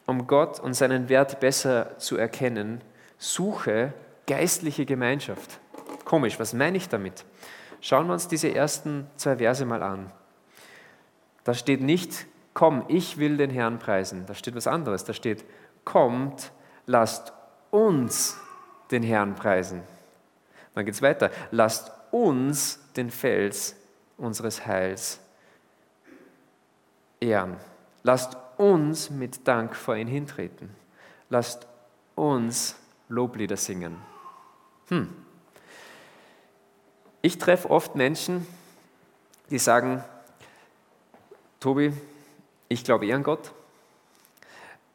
um 0.07 0.27
Gott 0.27 0.61
und 0.61 0.75
seinen 0.75 1.09
Wert 1.09 1.41
besser 1.41 1.99
zu 1.99 2.17
erkennen, 2.17 2.81
suche 3.19 3.93
geistliche 4.29 4.87
Gemeinschaft. 4.87 5.59
Komisch, 6.05 6.39
was 6.39 6.55
meine 6.55 6.77
ich 6.77 6.89
damit? 6.89 7.25
Schauen 7.81 8.07
wir 8.07 8.13
uns 8.13 8.29
diese 8.29 8.55
ersten 8.55 9.09
zwei 9.17 9.37
Verse 9.37 9.65
mal 9.65 9.83
an. 9.83 10.13
Da 11.43 11.55
steht 11.55 11.81
nicht, 11.81 12.27
komm, 12.55 12.85
ich 12.89 13.19
will 13.19 13.37
den 13.37 13.51
Herrn 13.51 13.79
preisen. 13.79 14.27
Da 14.27 14.35
steht 14.35 14.55
was 14.55 14.67
anderes. 14.67 15.05
Da 15.05 15.13
steht, 15.13 15.45
kommt, 15.85 16.53
lasst 16.87 17.33
uns 17.71 18.37
den 18.91 19.03
Herrn 19.03 19.35
preisen. 19.35 19.83
Dann 20.75 20.85
geht 20.85 20.95
es 20.95 21.03
weiter. 21.03 21.31
Lasst 21.51 21.91
uns 22.11 22.81
den 22.97 23.11
Fels 23.11 23.77
unseres 24.17 24.67
Heils 24.67 25.21
ehren. 27.21 27.57
Lasst 28.03 28.37
uns 28.57 29.11
mit 29.11 29.47
Dank 29.47 29.75
vor 29.75 29.97
ihn 29.97 30.09
hintreten. 30.09 30.71
Lasst 31.31 31.67
uns 32.15 32.77
Loblieder 33.09 33.57
singen. 33.57 33.97
Hm. 34.89 35.09
Ich 37.21 37.39
treffe 37.39 37.71
oft 37.71 37.95
Menschen, 37.95 38.47
die 39.51 39.59
sagen, 39.59 40.05
Tobi, 41.61 41.93
ich 42.69 42.85
glaube 42.85 43.07
eher 43.07 43.17
an 43.17 43.23
Gott, 43.23 43.53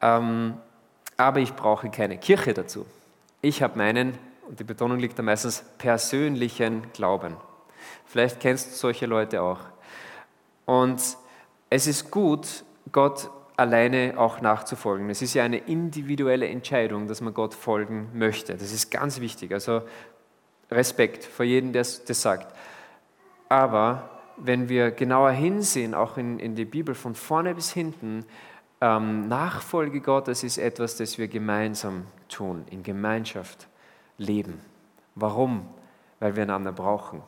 ähm, 0.00 0.56
aber 1.16 1.40
ich 1.40 1.54
brauche 1.54 1.90
keine 1.90 2.18
Kirche 2.18 2.54
dazu. 2.54 2.86
Ich 3.42 3.62
habe 3.62 3.76
meinen, 3.78 4.18
und 4.48 4.58
die 4.58 4.64
Betonung 4.64 4.98
liegt 4.98 5.18
da 5.18 5.22
meistens, 5.22 5.64
persönlichen 5.78 6.90
Glauben. 6.92 7.36
Vielleicht 8.06 8.40
kennst 8.40 8.72
du 8.72 8.76
solche 8.76 9.06
Leute 9.06 9.42
auch. 9.42 9.60
Und 10.66 11.02
es 11.68 11.86
ist 11.86 12.10
gut, 12.10 12.64
Gott 12.90 13.30
alleine 13.56 14.14
auch 14.16 14.40
nachzufolgen. 14.40 15.10
Es 15.10 15.22
ist 15.22 15.34
ja 15.34 15.44
eine 15.44 15.58
individuelle 15.58 16.48
Entscheidung, 16.48 17.06
dass 17.06 17.20
man 17.20 17.34
Gott 17.34 17.54
folgen 17.54 18.08
möchte. 18.14 18.54
Das 18.54 18.72
ist 18.72 18.90
ganz 18.90 19.20
wichtig. 19.20 19.52
Also 19.52 19.82
Respekt 20.70 21.24
vor 21.24 21.44
jedem, 21.44 21.72
der 21.72 21.82
das 21.82 22.22
sagt. 22.22 22.54
Aber 23.48 24.10
wenn 24.36 24.68
wir 24.68 24.90
genauer 24.90 25.30
hinsehen, 25.30 25.94
auch 25.94 26.16
in, 26.16 26.38
in 26.38 26.56
die 26.56 26.64
Bibel 26.64 26.94
von 26.94 27.14
vorne 27.14 27.54
bis 27.54 27.72
hinten, 27.72 28.24
ähm, 28.80 29.28
Nachfolge 29.28 30.00
Gottes 30.00 30.42
ist 30.42 30.58
etwas, 30.58 30.96
das 30.96 31.18
wir 31.18 31.28
gemeinsam 31.28 32.06
tun, 32.28 32.64
in 32.70 32.82
Gemeinschaft 32.82 33.68
leben. 34.18 34.60
Warum? 35.14 35.68
Weil 36.18 36.34
wir 36.34 36.42
einander 36.42 36.72
brauchen. 36.72 37.22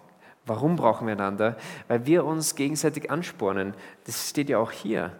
Warum 0.45 0.77
brauchen 0.77 1.07
wir 1.07 1.15
einander? 1.15 1.57
Weil 1.89 2.07
wir 2.07 2.25
uns 2.25 2.55
gegenseitig 2.55 3.11
anspornen. 3.11 3.75
Das 4.05 4.31
steht 4.31 4.49
ja 4.49 4.59
auch 4.59 4.73
hier. 4.73 5.13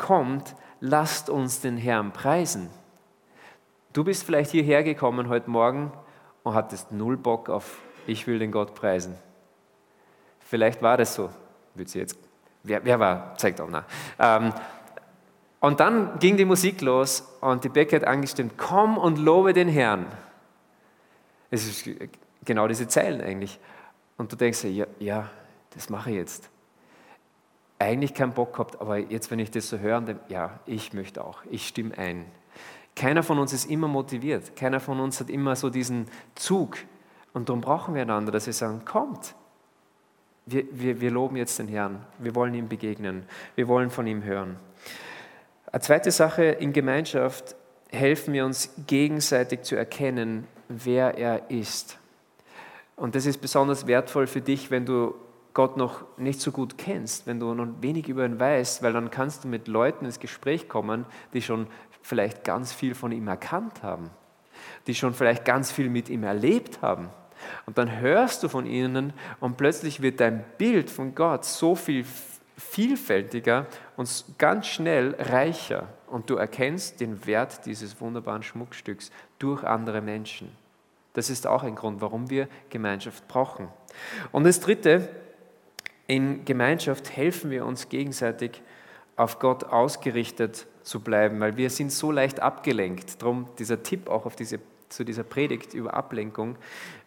Kommt, 0.00 0.56
lasst 0.80 1.28
uns 1.28 1.60
den 1.60 1.76
Herrn 1.76 2.12
preisen. 2.12 2.70
Du 3.92 4.02
bist 4.02 4.24
vielleicht 4.24 4.50
hierher 4.50 4.82
gekommen 4.82 5.28
heute 5.28 5.50
Morgen 5.50 5.92
und 6.42 6.54
hattest 6.54 6.90
null 6.90 7.18
Bock 7.18 7.50
auf, 7.50 7.82
ich 8.06 8.26
will 8.26 8.38
den 8.38 8.50
Gott 8.50 8.74
preisen. 8.74 9.14
Vielleicht 10.38 10.80
war 10.80 10.96
das 10.96 11.14
so. 11.14 11.28
Wird 11.74 11.90
sie 11.90 11.98
jetzt, 11.98 12.18
wer, 12.62 12.82
wer 12.82 12.98
war? 12.98 13.36
Zeigt 13.36 13.60
auch 13.60 13.68
nach. 13.68 13.84
Ähm, 14.18 14.54
und 15.60 15.80
dann 15.80 16.18
ging 16.18 16.38
die 16.38 16.46
Musik 16.46 16.80
los 16.80 17.28
und 17.42 17.62
die 17.64 17.68
Becky 17.68 17.96
hat 17.96 18.04
angestimmt, 18.04 18.54
komm 18.56 18.96
und 18.96 19.18
lobe 19.18 19.52
den 19.52 19.68
Herrn. 19.68 20.06
Es 21.50 21.66
ist 21.66 21.90
genau 22.42 22.66
diese 22.68 22.88
Zeilen 22.88 23.20
eigentlich. 23.20 23.60
Und 24.16 24.32
du 24.32 24.36
denkst 24.36 24.62
dir, 24.62 24.72
ja, 24.72 24.86
ja, 24.98 25.30
das 25.74 25.90
mache 25.90 26.08
ich 26.08 26.16
jetzt. 26.16 26.48
Eigentlich 27.80 28.12
keinen 28.12 28.34
Bock 28.34 28.52
gehabt, 28.52 28.80
aber 28.80 28.98
jetzt, 28.98 29.30
wenn 29.30 29.38
ich 29.38 29.50
das 29.50 29.70
so 29.70 29.78
höre, 29.78 30.02
dann, 30.02 30.20
ja, 30.28 30.60
ich 30.66 30.92
möchte 30.92 31.24
auch, 31.24 31.38
ich 31.50 31.66
stimme 31.66 31.96
ein. 31.96 32.26
Keiner 32.94 33.22
von 33.22 33.38
uns 33.38 33.54
ist 33.54 33.70
immer 33.70 33.88
motiviert, 33.88 34.54
keiner 34.54 34.80
von 34.80 35.00
uns 35.00 35.18
hat 35.18 35.30
immer 35.30 35.56
so 35.56 35.70
diesen 35.70 36.06
Zug. 36.34 36.76
Und 37.32 37.48
darum 37.48 37.62
brauchen 37.62 37.94
wir 37.94 38.02
einander, 38.02 38.32
dass 38.32 38.44
wir 38.44 38.52
sagen, 38.52 38.84
kommt, 38.84 39.34
wir, 40.44 40.64
wir, 40.70 41.00
wir 41.00 41.10
loben 41.10 41.36
jetzt 41.36 41.58
den 41.58 41.68
Herrn, 41.68 42.04
wir 42.18 42.34
wollen 42.34 42.52
ihm 42.52 42.68
begegnen, 42.68 43.24
wir 43.54 43.66
wollen 43.66 43.88
von 43.88 44.06
ihm 44.06 44.24
hören. 44.24 44.56
Eine 45.72 45.80
zweite 45.80 46.10
Sache, 46.10 46.44
in 46.44 46.74
Gemeinschaft 46.74 47.56
helfen 47.90 48.34
wir 48.34 48.44
uns 48.44 48.74
gegenseitig 48.86 49.62
zu 49.62 49.74
erkennen, 49.74 50.46
wer 50.68 51.16
er 51.16 51.50
ist. 51.50 51.98
Und 52.96 53.14
das 53.14 53.24
ist 53.24 53.38
besonders 53.38 53.86
wertvoll 53.86 54.26
für 54.26 54.42
dich, 54.42 54.70
wenn 54.70 54.84
du 54.84 55.14
Gott 55.54 55.76
noch 55.76 56.04
nicht 56.16 56.40
so 56.40 56.52
gut 56.52 56.78
kennst, 56.78 57.26
wenn 57.26 57.40
du 57.40 57.54
noch 57.54 57.66
wenig 57.80 58.08
über 58.08 58.24
ihn 58.24 58.38
weißt, 58.38 58.82
weil 58.82 58.92
dann 58.92 59.10
kannst 59.10 59.44
du 59.44 59.48
mit 59.48 59.68
Leuten 59.68 60.04
ins 60.04 60.20
Gespräch 60.20 60.68
kommen, 60.68 61.06
die 61.32 61.42
schon 61.42 61.66
vielleicht 62.02 62.44
ganz 62.44 62.72
viel 62.72 62.94
von 62.94 63.12
ihm 63.12 63.28
erkannt 63.28 63.82
haben, 63.82 64.10
die 64.86 64.94
schon 64.94 65.14
vielleicht 65.14 65.44
ganz 65.44 65.72
viel 65.72 65.90
mit 65.90 66.08
ihm 66.08 66.22
erlebt 66.22 66.82
haben. 66.82 67.08
Und 67.66 67.78
dann 67.78 68.00
hörst 68.00 68.42
du 68.42 68.48
von 68.48 68.66
ihnen 68.66 69.12
und 69.40 69.56
plötzlich 69.56 70.02
wird 70.02 70.20
dein 70.20 70.44
Bild 70.58 70.90
von 70.90 71.14
Gott 71.14 71.44
so 71.44 71.74
viel 71.74 72.04
vielfältiger 72.56 73.66
und 73.96 74.24
ganz 74.38 74.66
schnell 74.66 75.16
reicher. 75.18 75.88
Und 76.06 76.28
du 76.28 76.36
erkennst 76.36 77.00
den 77.00 77.26
Wert 77.26 77.64
dieses 77.66 78.00
wunderbaren 78.00 78.42
Schmuckstücks 78.42 79.10
durch 79.38 79.64
andere 79.64 80.00
Menschen. 80.00 80.50
Das 81.14 81.30
ist 81.30 81.46
auch 81.46 81.62
ein 81.62 81.74
Grund, 81.74 82.00
warum 82.00 82.30
wir 82.30 82.48
Gemeinschaft 82.68 83.26
brauchen. 83.28 83.68
Und 84.30 84.44
das 84.44 84.60
Dritte, 84.60 85.08
in 86.10 86.44
Gemeinschaft 86.44 87.16
helfen 87.16 87.52
wir 87.52 87.64
uns 87.64 87.88
gegenseitig, 87.88 88.62
auf 89.14 89.38
Gott 89.38 89.62
ausgerichtet 89.62 90.66
zu 90.82 90.98
bleiben, 90.98 91.38
weil 91.38 91.56
wir 91.56 91.70
sind 91.70 91.92
so 91.92 92.10
leicht 92.10 92.40
abgelenkt. 92.40 93.22
Darum 93.22 93.46
dieser 93.60 93.84
Tipp 93.84 94.08
auch 94.08 94.26
auf 94.26 94.34
diese, 94.34 94.58
zu 94.88 95.04
dieser 95.04 95.22
Predigt 95.22 95.72
über 95.72 95.94
Ablenkung. 95.94 96.56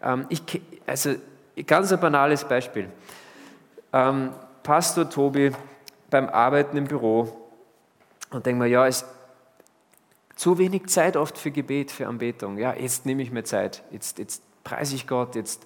Ähm, 0.01 0.25
ich, 0.29 0.41
also 0.87 1.15
ganz 1.67 1.91
ein 1.91 1.99
banales 1.99 2.45
Beispiel. 2.45 2.87
Ähm, 3.91 4.29
Pastor 4.63 5.09
Tobi 5.09 5.51
beim 6.09 6.29
Arbeiten 6.29 6.77
im 6.77 6.85
Büro 6.85 7.51
und 8.29 8.45
denke 8.45 8.63
mir, 8.63 8.69
ja, 8.69 8.87
es 8.87 9.05
zu 10.37 10.57
wenig 10.57 10.85
Zeit 10.87 11.17
oft 11.17 11.37
für 11.37 11.51
Gebet, 11.51 11.91
für 11.91 12.07
Anbetung. 12.07 12.57
Ja, 12.57 12.73
jetzt 12.73 13.05
nehme 13.05 13.21
ich 13.21 13.31
mir 13.31 13.43
Zeit. 13.43 13.83
Jetzt, 13.91 14.17
jetzt 14.17 14.43
preise 14.63 14.95
ich 14.95 15.07
Gott. 15.07 15.35
Jetzt 15.35 15.65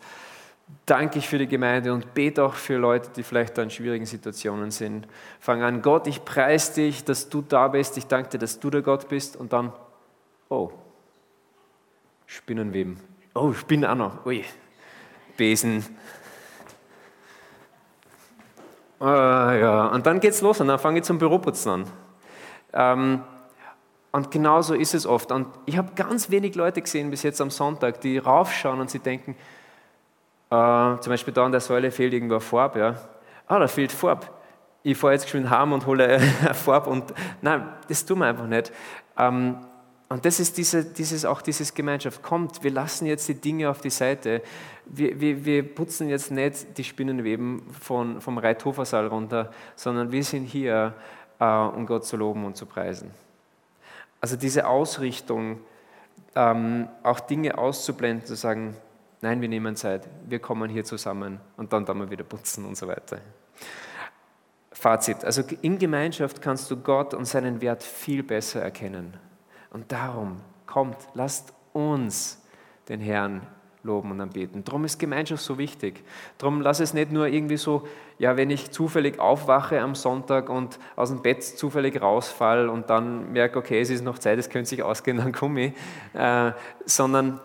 danke 0.85 1.19
ich 1.19 1.27
für 1.27 1.37
die 1.37 1.47
Gemeinde 1.47 1.93
und 1.93 2.13
bete 2.13 2.43
auch 2.43 2.53
für 2.53 2.77
Leute, 2.77 3.09
die 3.15 3.23
vielleicht 3.23 3.57
da 3.57 3.63
in 3.63 3.69
schwierigen 3.69 4.05
Situationen 4.05 4.71
sind. 4.71 5.07
Fang 5.39 5.61
an, 5.61 5.81
Gott, 5.81 6.07
ich 6.07 6.25
preise 6.25 6.75
dich, 6.75 7.03
dass 7.03 7.29
du 7.29 7.41
da 7.41 7.67
bist. 7.67 7.97
Ich 7.97 8.07
danke 8.07 8.29
dir, 8.29 8.37
dass 8.37 8.59
du 8.59 8.69
der 8.69 8.81
Gott 8.81 9.07
bist. 9.09 9.35
Und 9.35 9.53
dann, 9.53 9.71
oh, 10.49 10.71
Spinnenweben. 12.25 12.99
Oh, 13.33 13.53
Spinnen 13.53 13.89
auch 13.89 13.95
noch. 13.95 14.25
Ui, 14.25 14.43
Besen. 15.37 15.85
Ah, 18.99 19.53
ja. 19.53 19.87
Und 19.87 20.05
dann 20.05 20.19
geht's 20.19 20.41
los 20.41 20.59
und 20.59 20.67
dann 20.67 20.79
fange 20.79 20.99
ich 20.99 21.05
zum 21.05 21.19
Büroputzen 21.19 21.71
an. 21.71 21.85
Ähm, 22.73 23.23
und 24.11 24.31
genauso 24.31 24.73
ist 24.73 24.95
es 24.95 25.05
oft. 25.05 25.31
Und 25.31 25.47
ich 25.65 25.77
habe 25.77 25.91
ganz 25.95 26.31
wenig 26.31 26.55
Leute 26.55 26.81
gesehen 26.81 27.11
bis 27.11 27.23
jetzt 27.23 27.39
am 27.39 27.51
Sonntag, 27.51 28.01
die 28.01 28.17
raufschauen 28.17 28.79
und 28.79 28.89
sie 28.89 28.99
denken, 28.99 29.35
äh, 30.49 30.99
zum 30.99 31.11
Beispiel 31.11 31.33
da 31.33 31.45
an 31.45 31.51
der 31.51 31.61
Säule 31.61 31.91
fehlt 31.91 32.13
irgendwo 32.13 32.35
eine 32.35 32.41
Farbe. 32.41 32.79
Ja. 32.79 32.95
Ah, 33.47 33.59
da 33.59 33.67
fehlt 33.67 33.91
Farbe. 33.91 34.27
Ich 34.83 34.97
fahre 34.97 35.13
jetzt 35.13 35.23
geschwind 35.23 35.49
heim 35.49 35.73
und 35.73 35.85
hole 35.85 36.07
eine 36.07 36.19
Farbe. 36.53 36.89
Und, 36.89 37.13
nein, 37.41 37.67
das 37.87 38.05
tun 38.05 38.19
wir 38.19 38.27
einfach 38.27 38.47
nicht. 38.47 38.71
Ähm, 39.17 39.57
und 40.09 40.23
das 40.23 40.39
ist 40.39 40.57
diese, 40.57 40.85
dieses, 40.85 41.25
auch 41.25 41.41
dieses 41.41 41.73
Gemeinschaft. 41.73 42.23
Kommt, 42.23 42.63
wir 42.63 42.71
lassen 42.71 43.05
jetzt 43.05 43.27
die 43.27 43.35
Dinge 43.35 43.69
auf 43.69 43.81
die 43.81 43.89
Seite. 43.89 44.41
Wir, 44.85 45.19
wir, 45.19 45.43
wir 45.43 45.75
putzen 45.75 46.07
jetzt 46.07 46.31
nicht 46.31 46.77
die 46.77 46.83
Spinnenweben 46.85 47.63
von, 47.81 48.21
vom 48.21 48.37
Reithofersaal 48.37 49.07
runter, 49.07 49.51
sondern 49.75 50.11
wir 50.13 50.23
sind 50.23 50.45
hier, 50.45 50.93
äh, 51.39 51.45
um 51.45 51.85
Gott 51.85 52.05
zu 52.05 52.15
loben 52.15 52.45
und 52.45 52.55
zu 52.55 52.65
preisen. 52.65 53.11
Also 54.21 54.37
diese 54.37 54.65
Ausrichtung, 54.65 55.59
ähm, 56.35 56.87
auch 57.03 57.19
Dinge 57.19 57.57
auszublenden, 57.57 58.25
zu 58.25 58.35
sagen, 58.35 58.77
nein, 59.21 59.41
wir 59.41 59.49
nehmen 59.49 59.75
Zeit, 59.75 60.07
wir 60.27 60.39
kommen 60.39 60.69
hier 60.69 60.83
zusammen 60.83 61.39
und 61.57 61.73
dann 61.73 61.85
dann 61.85 61.99
wir 61.99 62.09
wieder 62.09 62.23
putzen 62.23 62.65
und 62.65 62.77
so 62.77 62.87
weiter. 62.87 63.19
Fazit, 64.71 65.25
also 65.25 65.41
in 65.61 65.79
Gemeinschaft 65.79 66.41
kannst 66.41 66.69
du 66.69 66.77
Gott 66.77 67.13
und 67.13 67.25
seinen 67.25 67.61
Wert 67.61 67.81
viel 67.81 68.21
besser 68.21 68.61
erkennen. 68.61 69.17
Und 69.71 69.91
darum, 69.91 70.39
kommt, 70.67 70.97
lasst 71.15 71.53
uns 71.73 72.41
den 72.87 72.99
Herrn 72.99 73.41
loben 73.83 74.11
und 74.11 74.21
anbeten. 74.21 74.63
Darum 74.63 74.85
ist 74.85 74.99
Gemeinschaft 74.99 75.41
so 75.41 75.57
wichtig. 75.57 76.03
Darum 76.37 76.61
lass 76.61 76.79
es 76.79 76.93
nicht 76.93 77.11
nur 77.11 77.27
irgendwie 77.27 77.57
so, 77.57 77.87
ja, 78.19 78.37
wenn 78.37 78.51
ich 78.51 78.69
zufällig 78.71 79.19
aufwache 79.19 79.79
am 79.81 79.95
Sonntag 79.95 80.49
und 80.49 80.77
aus 80.95 81.09
dem 81.09 81.21
Bett 81.21 81.43
zufällig 81.43 81.99
rausfall 82.01 82.69
und 82.69 82.89
dann 82.89 83.31
merke, 83.31 83.57
okay, 83.57 83.79
es 83.79 83.89
ist 83.89 84.03
noch 84.03 84.19
Zeit, 84.19 84.37
es 84.37 84.49
könnte 84.49 84.69
sich 84.69 84.83
ausgehen, 84.83 85.17
dann 85.23 85.31
komme 85.31 85.67
ich, 85.67 85.73
äh, 86.13 86.51
sondern 86.85 87.39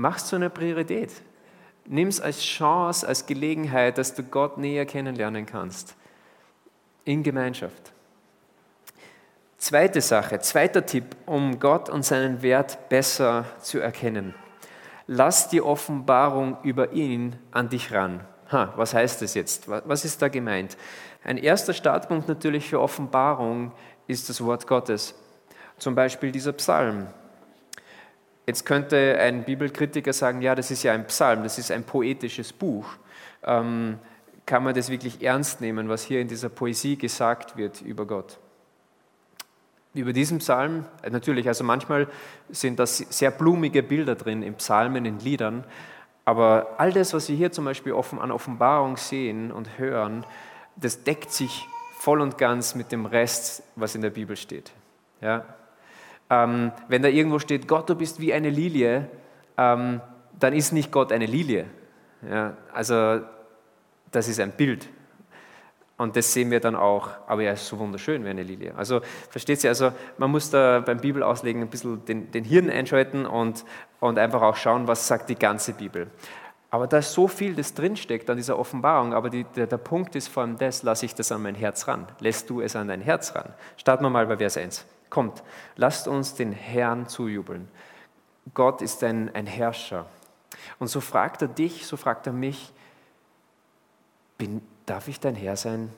mach 0.00 0.16
es 0.16 0.26
zu 0.26 0.36
einer 0.36 0.48
Priorität. 0.48 1.12
Nimm 1.86 2.08
es 2.08 2.20
als 2.20 2.40
Chance, 2.42 3.06
als 3.06 3.26
Gelegenheit, 3.26 3.98
dass 3.98 4.14
du 4.14 4.22
Gott 4.22 4.58
näher 4.58 4.86
kennenlernen 4.86 5.46
kannst. 5.46 5.94
In 7.04 7.22
Gemeinschaft. 7.22 7.92
Zweite 9.58 10.00
Sache, 10.00 10.38
zweiter 10.40 10.86
Tipp, 10.86 11.16
um 11.26 11.58
Gott 11.58 11.90
und 11.90 12.04
seinen 12.04 12.40
Wert 12.42 12.88
besser 12.88 13.44
zu 13.60 13.78
erkennen. 13.78 14.34
Lass 15.06 15.48
die 15.48 15.60
Offenbarung 15.60 16.56
über 16.62 16.92
ihn 16.92 17.36
an 17.50 17.68
dich 17.68 17.92
ran. 17.92 18.24
Ha, 18.50 18.72
was 18.76 18.94
heißt 18.94 19.20
das 19.22 19.34
jetzt? 19.34 19.68
Was 19.68 20.04
ist 20.04 20.22
da 20.22 20.28
gemeint? 20.28 20.76
Ein 21.24 21.36
erster 21.36 21.74
Startpunkt 21.74 22.26
natürlich 22.26 22.68
für 22.68 22.80
Offenbarung 22.80 23.72
ist 24.06 24.28
das 24.28 24.42
Wort 24.42 24.66
Gottes. 24.66 25.14
Zum 25.76 25.94
Beispiel 25.94 26.32
dieser 26.32 26.52
Psalm. 26.52 27.08
Jetzt 28.46 28.66
könnte 28.66 29.18
ein 29.20 29.44
Bibelkritiker 29.44 30.12
sagen, 30.12 30.42
ja, 30.42 30.54
das 30.54 30.70
ist 30.70 30.82
ja 30.82 30.92
ein 30.92 31.06
Psalm, 31.06 31.42
das 31.42 31.58
ist 31.58 31.70
ein 31.70 31.84
poetisches 31.84 32.52
Buch. 32.52 32.86
Ähm, 33.44 33.98
kann 34.46 34.64
man 34.64 34.74
das 34.74 34.88
wirklich 34.88 35.22
ernst 35.22 35.60
nehmen, 35.60 35.88
was 35.88 36.02
hier 36.02 36.20
in 36.20 36.28
dieser 36.28 36.48
Poesie 36.48 36.96
gesagt 36.96 37.56
wird 37.56 37.80
über 37.82 38.06
Gott? 38.06 38.38
Über 39.94 40.12
diesen 40.12 40.38
Psalm, 40.38 40.84
äh, 41.02 41.10
natürlich, 41.10 41.46
also 41.46 41.64
manchmal 41.64 42.08
sind 42.48 42.78
da 42.78 42.86
sehr 42.86 43.30
blumige 43.30 43.82
Bilder 43.82 44.14
drin 44.14 44.42
in 44.42 44.54
Psalmen, 44.54 45.04
in 45.04 45.18
Liedern, 45.20 45.64
aber 46.24 46.74
all 46.78 46.92
das, 46.92 47.12
was 47.12 47.28
wir 47.28 47.36
hier 47.36 47.52
zum 47.52 47.64
Beispiel 47.64 47.92
an 47.92 48.30
Offenbarung 48.30 48.96
sehen 48.96 49.50
und 49.50 49.78
hören, 49.78 50.24
das 50.76 51.02
deckt 51.02 51.32
sich 51.32 51.68
voll 51.98 52.20
und 52.20 52.38
ganz 52.38 52.74
mit 52.74 52.92
dem 52.92 53.06
Rest, 53.06 53.62
was 53.76 53.94
in 53.94 54.02
der 54.02 54.10
Bibel 54.10 54.36
steht. 54.36 54.70
Ja? 55.20 55.44
Ähm, 56.30 56.72
wenn 56.88 57.02
da 57.02 57.08
irgendwo 57.08 57.38
steht, 57.40 57.66
Gott, 57.66 57.90
du 57.90 57.96
bist 57.96 58.20
wie 58.20 58.32
eine 58.32 58.50
Lilie, 58.50 59.08
ähm, 59.58 60.00
dann 60.38 60.54
ist 60.54 60.72
nicht 60.72 60.92
Gott 60.92 61.12
eine 61.12 61.26
Lilie. 61.26 61.66
Ja? 62.28 62.56
Also 62.72 63.20
das 64.10 64.28
ist 64.28 64.40
ein 64.40 64.52
Bild. 64.52 64.88
Und 65.96 66.16
das 66.16 66.32
sehen 66.32 66.50
wir 66.50 66.60
dann 66.60 66.76
auch, 66.76 67.10
aber 67.26 67.42
er 67.42 67.52
ist 67.52 67.66
so 67.66 67.78
wunderschön 67.78 68.24
wie 68.24 68.30
eine 68.30 68.42
Lilie. 68.42 68.74
Also 68.74 69.02
versteht 69.28 69.62
ihr, 69.62 69.68
also 69.68 69.92
man 70.16 70.30
muss 70.30 70.48
da 70.48 70.80
beim 70.80 70.98
Bibelauslegen 70.98 71.60
ein 71.60 71.68
bisschen 71.68 72.02
den, 72.06 72.30
den 72.30 72.42
Hirn 72.42 72.70
einschalten 72.70 73.26
und, 73.26 73.66
und 73.98 74.18
einfach 74.18 74.40
auch 74.40 74.56
schauen, 74.56 74.88
was 74.88 75.06
sagt 75.06 75.28
die 75.28 75.34
ganze 75.34 75.74
Bibel. 75.74 76.06
Aber 76.70 76.86
da 76.86 76.98
ist 76.98 77.12
so 77.12 77.28
viel, 77.28 77.54
das 77.54 77.74
drinsteckt 77.74 78.30
an 78.30 78.38
dieser 78.38 78.58
Offenbarung, 78.58 79.12
aber 79.12 79.28
die, 79.28 79.44
der, 79.44 79.66
der, 79.66 79.76
Punkt 79.76 80.16
ist 80.16 80.28
vor 80.28 80.44
allem 80.44 80.56
das, 80.56 80.84
lasse 80.84 81.04
ich 81.04 81.14
das 81.14 81.32
an 81.32 81.42
mein 81.42 81.54
Herz 81.54 81.86
ran. 81.86 82.06
Lässt 82.20 82.48
du 82.48 82.62
es 82.62 82.76
an 82.76 82.88
dein 82.88 83.02
Herz 83.02 83.34
ran? 83.34 83.52
Starten 83.76 84.02
wir 84.02 84.08
mal 84.10 84.26
bei 84.26 84.38
Vers 84.38 84.56
1. 84.56 84.86
Kommt, 85.10 85.42
lasst 85.76 86.08
uns 86.08 86.34
den 86.34 86.52
Herrn 86.52 87.08
zujubeln. 87.08 87.68
Gott 88.54 88.80
ist 88.80 89.02
ein, 89.02 89.34
ein 89.34 89.46
Herrscher. 89.46 90.06
Und 90.78 90.88
so 90.88 91.00
fragt 91.00 91.42
er 91.42 91.48
dich, 91.48 91.86
so 91.86 91.96
fragt 91.96 92.26
er 92.26 92.32
mich, 92.32 92.72
bin, 94.38 94.62
darf 94.86 95.08
ich 95.08 95.20
dein 95.20 95.34
Herr 95.34 95.56
sein? 95.56 95.92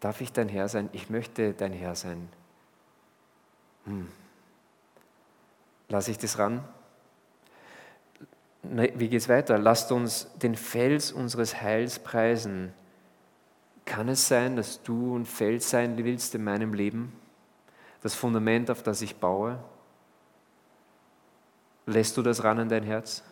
Darf 0.00 0.20
ich 0.20 0.32
dein 0.32 0.48
Herr 0.48 0.68
sein? 0.68 0.88
Ich 0.92 1.08
möchte 1.10 1.52
dein 1.52 1.72
Herr 1.72 1.94
sein. 1.94 2.28
Hm. 3.84 4.08
Lass 5.88 6.08
ich 6.08 6.18
das 6.18 6.38
ran? 6.38 6.64
Wie 8.62 9.08
geht 9.08 9.20
es 9.20 9.28
weiter? 9.28 9.58
Lasst 9.58 9.92
uns 9.92 10.28
den 10.36 10.54
Fels 10.54 11.12
unseres 11.12 11.60
Heils 11.60 11.98
preisen. 11.98 12.72
Kann 13.84 14.08
es 14.08 14.26
sein, 14.26 14.56
dass 14.56 14.82
du 14.82 15.18
ein 15.18 15.26
Fels 15.26 15.68
sein 15.68 15.96
willst 16.02 16.34
in 16.34 16.44
meinem 16.44 16.72
Leben? 16.72 17.12
Das 18.04 18.14
Fundament, 18.14 18.70
auf 18.70 18.84
das 18.84 19.02
ich 19.02 19.16
baue? 19.16 19.58
Lässt 21.86 22.16
du 22.16 22.22
das 22.22 22.44
ran 22.44 22.60
in 22.60 22.68
dein 22.68 22.84
Herz? 22.84 23.24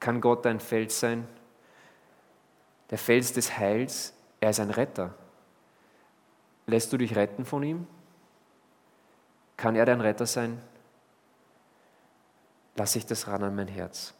Kann 0.00 0.20
Gott 0.20 0.44
dein 0.44 0.58
Fels 0.58 0.98
sein? 0.98 1.28
der 2.90 2.98
Fels 2.98 3.32
des 3.32 3.58
Heils, 3.58 4.12
er 4.40 4.50
ist 4.50 4.60
ein 4.60 4.70
Retter. 4.70 5.14
Lässt 6.66 6.92
du 6.92 6.96
dich 6.96 7.16
retten 7.16 7.44
von 7.44 7.62
ihm? 7.62 7.86
Kann 9.56 9.76
er 9.76 9.86
dein 9.86 10.00
Retter 10.00 10.26
sein? 10.26 10.60
Lass 12.76 12.96
ich 12.96 13.06
das 13.06 13.26
ran 13.28 13.42
an 13.42 13.54
mein 13.54 13.68
Herz. 13.68 14.14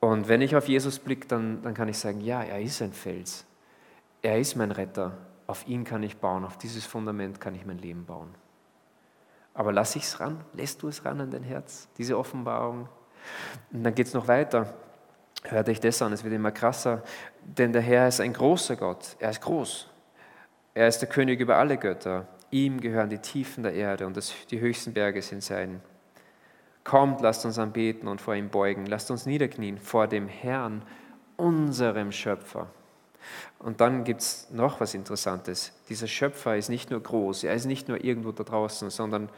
Und 0.00 0.28
wenn 0.28 0.40
ich 0.40 0.56
auf 0.56 0.68
Jesus 0.68 0.98
blicke, 0.98 1.28
dann, 1.28 1.62
dann 1.62 1.74
kann 1.74 1.88
ich 1.88 1.98
sagen, 1.98 2.20
ja, 2.20 2.42
er 2.42 2.60
ist 2.60 2.82
ein 2.82 2.92
Fels. 2.92 3.44
Er 4.22 4.38
ist 4.38 4.56
mein 4.56 4.72
Retter. 4.72 5.16
Auf 5.52 5.68
ihn 5.68 5.84
kann 5.84 6.02
ich 6.02 6.16
bauen, 6.16 6.46
auf 6.46 6.56
dieses 6.56 6.86
Fundament 6.86 7.38
kann 7.38 7.54
ich 7.54 7.66
mein 7.66 7.76
Leben 7.76 8.06
bauen. 8.06 8.34
Aber 9.52 9.70
lass 9.70 9.94
ich 9.96 10.04
es 10.04 10.18
ran? 10.18 10.42
Lässt 10.54 10.82
du 10.82 10.88
es 10.88 11.04
ran 11.04 11.20
an 11.20 11.30
dein 11.30 11.42
Herz, 11.42 11.90
diese 11.98 12.16
Offenbarung? 12.16 12.88
Und 13.70 13.84
dann 13.84 13.94
geht 13.94 14.06
es 14.06 14.14
noch 14.14 14.28
weiter. 14.28 14.72
Hört 15.44 15.68
euch 15.68 15.78
das 15.78 16.00
an, 16.00 16.10
es 16.14 16.24
wird 16.24 16.32
immer 16.32 16.52
krasser. 16.52 17.02
Denn 17.42 17.70
der 17.70 17.82
Herr 17.82 18.08
ist 18.08 18.22
ein 18.22 18.32
großer 18.32 18.76
Gott. 18.76 19.14
Er 19.18 19.28
ist 19.28 19.42
groß. 19.42 19.90
Er 20.72 20.88
ist 20.88 21.00
der 21.00 21.10
König 21.10 21.38
über 21.38 21.58
alle 21.58 21.76
Götter. 21.76 22.28
Ihm 22.50 22.80
gehören 22.80 23.10
die 23.10 23.18
Tiefen 23.18 23.62
der 23.62 23.74
Erde 23.74 24.06
und 24.06 24.16
das, 24.16 24.32
die 24.50 24.58
höchsten 24.58 24.94
Berge 24.94 25.20
sind 25.20 25.42
sein. 25.42 25.82
Kommt, 26.82 27.20
lasst 27.20 27.44
uns 27.44 27.58
anbeten 27.58 28.08
und 28.08 28.22
vor 28.22 28.34
ihm 28.34 28.48
beugen. 28.48 28.86
Lasst 28.86 29.10
uns 29.10 29.26
niederknien 29.26 29.76
vor 29.76 30.06
dem 30.06 30.28
Herrn, 30.28 30.80
unserem 31.36 32.10
Schöpfer. 32.10 32.68
Und 33.58 33.80
dann 33.80 34.04
gibt 34.04 34.20
es 34.20 34.48
noch 34.50 34.80
was 34.80 34.94
Interessantes. 34.94 35.72
Dieser 35.88 36.06
Schöpfer 36.06 36.56
ist 36.56 36.68
nicht 36.68 36.90
nur 36.90 37.00
groß, 37.00 37.44
er 37.44 37.54
ist 37.54 37.66
nicht 37.66 37.88
nur 37.88 38.04
irgendwo 38.04 38.32
da 38.32 38.44
draußen, 38.44 38.90
sondern 38.90 39.28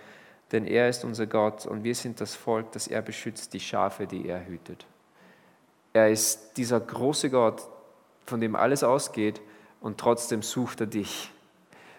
denn 0.53 0.67
er 0.67 0.89
ist 0.89 1.05
unser 1.05 1.27
Gott 1.27 1.67
und 1.67 1.85
wir 1.85 1.95
sind 1.95 2.21
das 2.21 2.35
Volk, 2.35 2.73
das 2.73 2.87
er 2.87 3.03
beschützt, 3.03 3.55
die 3.55 3.61
Schafe, 3.61 4.07
die 4.07 4.29
er 4.29 4.47
hütet. 4.47 4.87
Er 5.93 6.11
ist 6.11 6.57
dieser 6.57 6.81
große 6.81 7.31
Gott, 7.31 7.63
von 8.27 8.41
dem 8.41 8.57
alles 8.57 8.83
ausgeht 8.83 9.41
und 9.81 9.99
trotzdem 9.99 10.43
sucht 10.43 10.81
er 10.81 10.87
dich 10.87 11.31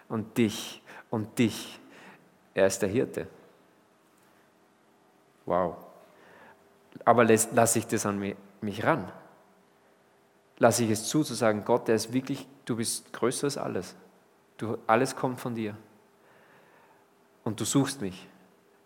und 0.08 0.38
dich 0.38 0.82
und 1.10 1.38
dich. 1.38 1.80
Er 2.54 2.66
ist 2.66 2.80
der 2.82 2.88
Hirte. 2.88 3.26
Wow. 5.44 5.76
Aber 7.04 7.24
lasse 7.24 7.78
ich 7.78 7.86
das 7.86 8.06
an 8.06 8.34
mich 8.60 8.84
ran? 8.84 9.10
Lasse 10.58 10.84
ich 10.84 10.90
es 10.90 11.08
zu, 11.08 11.22
zu 11.22 11.34
sagen, 11.34 11.64
Gott, 11.64 11.88
der 11.88 11.96
ist 11.96 12.12
wirklich, 12.12 12.46
du 12.64 12.76
bist 12.76 13.12
größer 13.12 13.44
als 13.44 13.58
alles. 13.58 13.96
Du, 14.56 14.78
alles 14.86 15.14
kommt 15.14 15.40
von 15.40 15.54
dir. 15.54 15.76
Und 17.44 17.60
du 17.60 17.64
suchst 17.64 18.00
mich. 18.00 18.26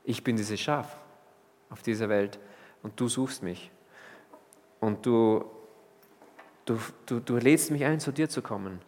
Ich 0.05 0.25
bin 0.25 0.37
dieses 0.37 0.61
Schaf 0.61 0.97
auf 1.71 1.83
dieser 1.83 2.09
Welt 2.09 2.39
und 2.83 2.99
du 2.99 3.09
suchst 3.09 3.43
mich. 3.43 3.71
Und 4.81 5.07
du, 5.07 5.45
du, 6.65 6.79
du, 7.07 7.21
du 7.21 7.37
lädst 7.37 7.71
mich 7.71 7.85
ein, 7.85 8.01
zu 8.01 8.13
dir 8.13 8.29
zu 8.29 8.43
kommen. 8.43 8.81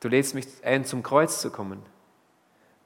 Du 0.00 0.08
lädst 0.08 0.34
mich 0.34 0.46
ein, 0.64 0.84
zum 0.84 1.02
Kreuz 1.02 1.40
zu 1.40 1.50
kommen, 1.50 1.82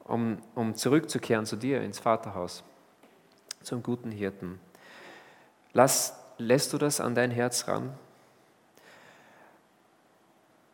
um, 0.04 0.38
um 0.54 0.74
zurückzukehren 0.74 1.46
zu 1.46 1.56
dir 1.56 1.80
ins 1.82 1.98
Vaterhaus, 1.98 2.62
zum 3.62 3.82
guten 3.82 4.10
Hirten. 4.10 4.60
Lass, 5.72 6.14
lässt 6.38 6.72
du 6.72 6.78
das 6.78 7.00
an 7.00 7.14
dein 7.14 7.30
Herz 7.30 7.66
ran? 7.66 7.92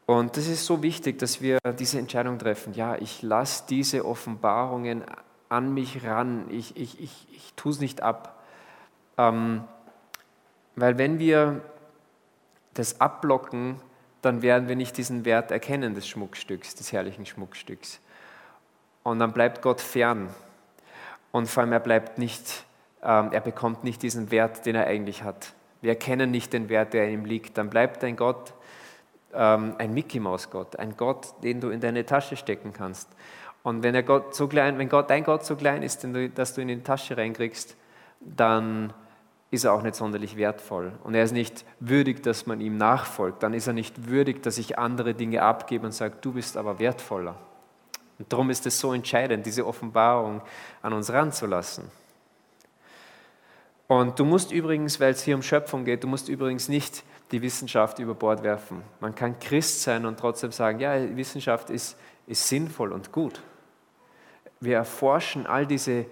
Und 0.07 0.37
das 0.37 0.47
ist 0.47 0.65
so 0.65 0.83
wichtig, 0.83 1.19
dass 1.19 1.41
wir 1.41 1.59
diese 1.79 1.99
Entscheidung 1.99 2.39
treffen. 2.39 2.75
Ja, 2.75 2.97
ich 2.97 3.23
lasse 3.23 3.65
diese 3.69 4.05
Offenbarungen 4.05 5.05
an 5.49 5.75
mich 5.75 6.05
ran. 6.05 6.47
Ich, 6.49 6.77
ich, 6.77 7.01
ich, 7.01 7.27
ich 7.33 7.53
tue 7.55 7.73
es 7.73 7.81
nicht 7.81 8.03
ab. 8.03 8.41
Ähm, 9.19 9.65
weil 10.77 10.97
wenn 10.99 11.19
wir 11.19 11.61
das 12.75 13.01
abblocken, 13.01 13.81
dann 14.23 14.43
werden 14.43 14.69
wir 14.69 14.77
nicht 14.77 14.97
diesen 14.97 15.25
Wert 15.25 15.51
erkennen 15.51 15.95
des 15.95 16.07
Schmuckstücks, 16.07 16.75
des 16.75 16.93
herrlichen 16.93 17.27
Schmuckstücks. 17.27 18.01
Und 19.03 19.19
dann 19.19 19.33
bleibt 19.33 19.63
Gott 19.63 19.81
fern. 19.81 20.29
Und 21.33 21.49
vor 21.49 21.63
allem, 21.63 21.73
er 21.73 21.81
bleibt 21.81 22.19
nicht, 22.19 22.65
ähm, 23.03 23.31
er 23.33 23.41
bekommt 23.41 23.85
nicht 23.85 24.03
diesen 24.03 24.31
Wert, 24.31 24.67
den 24.67 24.77
er 24.77 24.87
eigentlich 24.87 25.23
hat. 25.23 25.53
Wir 25.81 25.91
erkennen 25.91 26.31
nicht 26.31 26.53
den 26.53 26.69
Wert, 26.69 26.93
der 26.93 27.07
in 27.07 27.15
ihm 27.21 27.25
liegt. 27.25 27.59
Dann 27.59 27.71
bleibt 27.71 28.03
ein 28.05 28.17
Gott, 28.17 28.53
ähm, 29.37 29.75
ein 29.79 29.95
Mickey-Maus-Gott, 29.95 30.79
ein 30.79 30.97
Gott, 30.97 31.35
den 31.43 31.61
du 31.61 31.71
in 31.71 31.81
deine 31.81 32.07
Tasche 32.07 32.37
stecken 32.37 32.73
kannst. 32.73 33.09
Und 33.63 33.83
wenn, 33.83 34.05
Gott 34.07 34.35
so 34.35 34.47
klein, 34.47 34.79
wenn 34.79 34.89
Gott, 34.89 35.11
dein 35.11 35.25
Gott 35.25 35.45
so 35.45 35.57
klein 35.57 35.83
ist, 35.83 36.07
dass 36.35 36.55
du 36.55 36.61
ihn 36.61 36.69
in 36.69 36.79
die 36.79 36.85
Tasche 36.85 37.17
reinkriegst, 37.17 37.77
dann 38.21 38.93
ist 39.51 39.65
er 39.65 39.73
auch 39.73 39.83
nicht 39.83 39.95
sonderlich 39.95 40.37
wertvoll. 40.37 40.93
Und 41.05 41.15
er 41.15 41.25
ist 41.25 41.33
nicht 41.33 41.65
würdig, 41.81 42.23
dass 42.23 42.47
man 42.47 42.61
ihm 42.61 42.77
nachfolgt. 42.77 43.43
Dann 43.43 43.55
ist 43.55 43.67
er 43.67 43.73
nicht 43.73 44.09
würdig, 44.09 44.43
dass 44.43 44.59
ich 44.59 44.79
andere 44.79 45.15
Dinge 45.15 45.43
abgebe 45.43 45.87
und 45.87 45.93
sage, 45.93 46.17
du 46.21 46.33
bist 46.33 46.57
aber 46.57 46.79
wertvoller. 46.79 47.37
Und 48.19 48.33
darum 48.33 48.51
ist 48.51 48.67
es 48.67 48.79
so 48.79 48.93
entscheidend, 48.93 49.47
diese 49.47 49.67
Offenbarung 49.67 50.43
an 50.83 50.93
uns 50.93 51.13
ranzulassen. 51.13 51.91
Und 53.89 54.19
du 54.19 54.25
musst 54.25 54.51
übrigens, 54.51 54.99
weil 54.99 55.13
es 55.13 55.23
hier 55.23 55.37
um 55.37 55.43
Schöpfung 55.43 55.85
geht, 55.85 56.03
du 56.03 56.09
musst 56.09 56.29
übrigens 56.29 56.69
nicht 56.69 57.05
die 57.33 57.43
Wissenschaft 57.43 57.99
über 57.99 58.15
Bord 58.15 58.43
werfen. 58.43 58.83
Man 59.01 59.15
kann 59.15 59.39
Christ 59.39 59.83
sein 59.83 60.07
und 60.07 60.19
trotzdem 60.19 60.53
sagen, 60.53 60.81
ja, 60.81 60.95
Wissenschaft 61.17 61.71
ist, 61.71 61.97
ist 62.27 62.47
sinnvoll 62.47 62.93
und 62.93 63.13
gut. 63.13 63.43
Wir 64.61 64.77
erforschen 64.77 65.47
all 65.47 65.67
diese 65.67 66.07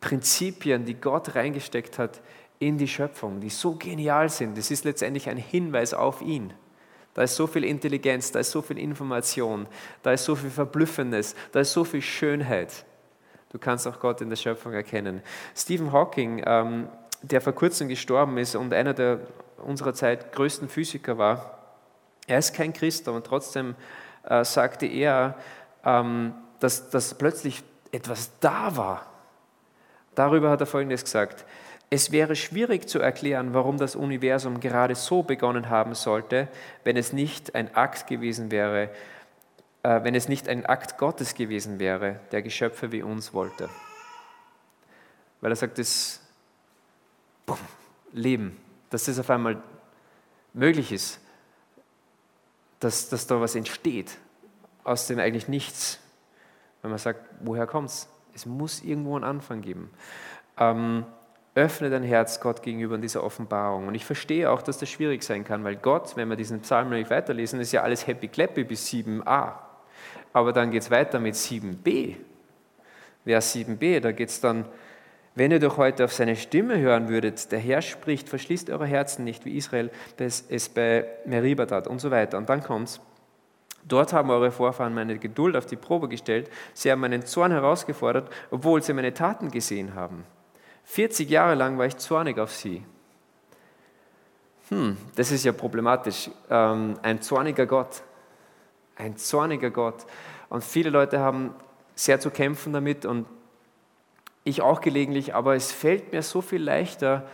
Prinzipien, 0.00 0.84
die 0.84 0.94
Gott 0.94 1.34
reingesteckt 1.34 1.98
hat 1.98 2.20
in 2.58 2.78
die 2.78 2.88
Schöpfung, 2.88 3.40
die 3.40 3.50
so 3.50 3.74
genial 3.74 4.28
sind. 4.28 4.56
Das 4.56 4.70
ist 4.70 4.84
letztendlich 4.84 5.28
ein 5.28 5.38
Hinweis 5.38 5.94
auf 5.94 6.22
ihn. 6.22 6.52
Da 7.14 7.22
ist 7.22 7.36
so 7.36 7.46
viel 7.46 7.64
Intelligenz, 7.64 8.32
da 8.32 8.40
ist 8.40 8.50
so 8.50 8.60
viel 8.60 8.78
Information, 8.78 9.66
da 10.02 10.12
ist 10.12 10.24
so 10.24 10.34
viel 10.34 10.50
Verblüffendes, 10.50 11.34
da 11.52 11.60
ist 11.60 11.72
so 11.72 11.84
viel 11.84 12.02
Schönheit. 12.02 12.84
Du 13.50 13.58
kannst 13.58 13.86
auch 13.86 14.00
Gott 14.00 14.20
in 14.20 14.28
der 14.28 14.36
Schöpfung 14.36 14.72
erkennen. 14.72 15.22
Stephen 15.54 15.92
Hawking, 15.92 16.42
ähm, 16.44 16.88
der 17.22 17.40
vor 17.40 17.52
kurzem 17.52 17.88
gestorben 17.88 18.36
ist 18.36 18.56
und 18.56 18.74
einer 18.74 18.92
der 18.92 19.20
unserer 19.58 19.94
Zeit 19.94 20.32
größten 20.32 20.68
Physiker 20.68 21.18
war, 21.18 21.58
er 22.26 22.38
ist 22.38 22.54
kein 22.54 22.72
Christ, 22.72 23.06
aber 23.08 23.22
trotzdem 23.22 23.74
äh, 24.24 24.44
sagte 24.44 24.86
er, 24.86 25.36
ähm, 25.84 26.34
dass, 26.60 26.90
dass 26.90 27.14
plötzlich 27.14 27.62
etwas 27.92 28.30
da 28.40 28.76
war. 28.76 29.06
Darüber 30.14 30.50
hat 30.50 30.60
er 30.60 30.66
Folgendes 30.66 31.04
gesagt. 31.04 31.44
Es 31.90 32.10
wäre 32.10 32.34
schwierig 32.34 32.88
zu 32.88 32.98
erklären, 32.98 33.52
warum 33.52 33.76
das 33.76 33.94
Universum 33.94 34.60
gerade 34.60 34.94
so 34.94 35.22
begonnen 35.22 35.68
haben 35.68 35.94
sollte, 35.94 36.48
wenn 36.82 36.96
es 36.96 37.12
nicht 37.12 37.54
ein 37.54 37.74
Akt 37.74 38.06
gewesen 38.06 38.50
wäre, 38.50 38.90
äh, 39.82 40.02
wenn 40.02 40.14
es 40.14 40.28
nicht 40.28 40.48
ein 40.48 40.64
Akt 40.64 40.98
Gottes 40.98 41.34
gewesen 41.34 41.78
wäre, 41.78 42.20
der 42.32 42.42
Geschöpfe 42.42 42.90
wie 42.90 43.02
uns 43.02 43.34
wollte. 43.34 43.68
Weil 45.40 45.52
er 45.52 45.56
sagt, 45.56 45.78
das 45.78 46.20
Leben, 48.12 48.56
dass 48.94 49.06
das 49.06 49.18
auf 49.18 49.28
einmal 49.28 49.60
möglich 50.52 50.92
ist, 50.92 51.20
dass, 52.78 53.08
dass 53.08 53.26
da 53.26 53.40
was 53.40 53.56
entsteht 53.56 54.18
aus 54.84 55.08
dem 55.08 55.18
eigentlich 55.18 55.48
nichts. 55.48 55.98
Wenn 56.80 56.90
man 56.90 56.98
sagt, 56.98 57.20
woher 57.40 57.66
kommt 57.66 57.90
es? 57.90 58.46
Muss 58.46 58.82
irgendwo 58.84 59.16
einen 59.16 59.24
Anfang 59.24 59.62
geben. 59.62 59.90
Ähm, 60.58 61.04
öffne 61.56 61.90
dein 61.90 62.04
Herz 62.04 62.40
Gott 62.40 62.62
gegenüber 62.62 62.94
in 62.94 63.02
dieser 63.02 63.24
Offenbarung. 63.24 63.88
Und 63.88 63.96
ich 63.96 64.04
verstehe 64.04 64.48
auch, 64.48 64.62
dass 64.62 64.78
das 64.78 64.88
schwierig 64.88 65.24
sein 65.24 65.42
kann, 65.42 65.64
weil 65.64 65.74
Gott, 65.74 66.16
wenn 66.16 66.28
wir 66.28 66.36
diesen 66.36 66.60
Psalm 66.60 66.90
nicht 66.90 67.10
weiterlesen, 67.10 67.58
ist 67.58 67.72
ja 67.72 67.82
alles 67.82 68.06
happy 68.06 68.28
clappy 68.28 68.62
bis 68.62 68.86
7a. 68.88 69.54
Aber 70.32 70.52
dann 70.52 70.70
geht 70.70 70.82
es 70.82 70.90
weiter 70.92 71.18
mit 71.18 71.34
7b. 71.34 72.14
Vers 73.24 73.56
7b, 73.56 73.98
da 73.98 74.12
geht 74.12 74.28
es 74.28 74.40
dann, 74.40 74.66
wenn 75.34 75.50
ihr 75.50 75.60
doch 75.60 75.76
heute 75.76 76.04
auf 76.04 76.12
seine 76.12 76.36
Stimme 76.36 76.78
hören 76.78 77.08
würdet, 77.08 77.50
der 77.50 77.58
Herr 77.58 77.82
spricht, 77.82 78.28
verschließt 78.28 78.70
eure 78.70 78.86
Herzen 78.86 79.24
nicht, 79.24 79.44
wie 79.44 79.56
Israel 79.56 79.90
es 80.16 80.68
bei 80.68 81.06
Meribah 81.26 81.66
tat 81.66 81.88
und 81.88 82.00
so 82.00 82.10
weiter. 82.10 82.38
Und 82.38 82.48
dann 82.48 82.62
kommt 82.62 82.88
es, 82.88 83.00
Dort 83.86 84.12
haben 84.14 84.30
eure 84.30 84.50
Vorfahren 84.50 84.94
meine 84.94 85.18
Geduld 85.18 85.56
auf 85.56 85.66
die 85.66 85.76
Probe 85.76 86.08
gestellt. 86.08 86.50
Sie 86.72 86.90
haben 86.90 87.00
meinen 87.00 87.26
Zorn 87.26 87.52
herausgefordert, 87.52 88.30
obwohl 88.50 88.82
sie 88.82 88.94
meine 88.94 89.12
Taten 89.12 89.50
gesehen 89.50 89.94
haben. 89.94 90.24
40 90.84 91.28
Jahre 91.28 91.54
lang 91.54 91.76
war 91.76 91.86
ich 91.86 91.96
zornig 91.98 92.38
auf 92.38 92.50
sie. 92.50 92.84
Hm, 94.70 94.96
das 95.16 95.30
ist 95.30 95.44
ja 95.44 95.52
problematisch. 95.52 96.30
Ähm, 96.48 96.98
ein 97.02 97.20
zorniger 97.20 97.66
Gott. 97.66 98.02
Ein 98.96 99.18
zorniger 99.18 99.70
Gott. 99.70 100.06
Und 100.48 100.64
viele 100.64 100.88
Leute 100.88 101.20
haben 101.20 101.54
sehr 101.94 102.18
zu 102.20 102.30
kämpfen 102.30 102.72
damit 102.72 103.04
und 103.04 103.26
ich 104.44 104.62
auch 104.62 104.80
gelegentlich, 104.80 105.34
aber 105.34 105.54
es 105.54 105.72
fällt 105.72 106.12
mir 106.12 106.22
so 106.22 106.40
viel 106.40 106.62
leichter 106.62 107.26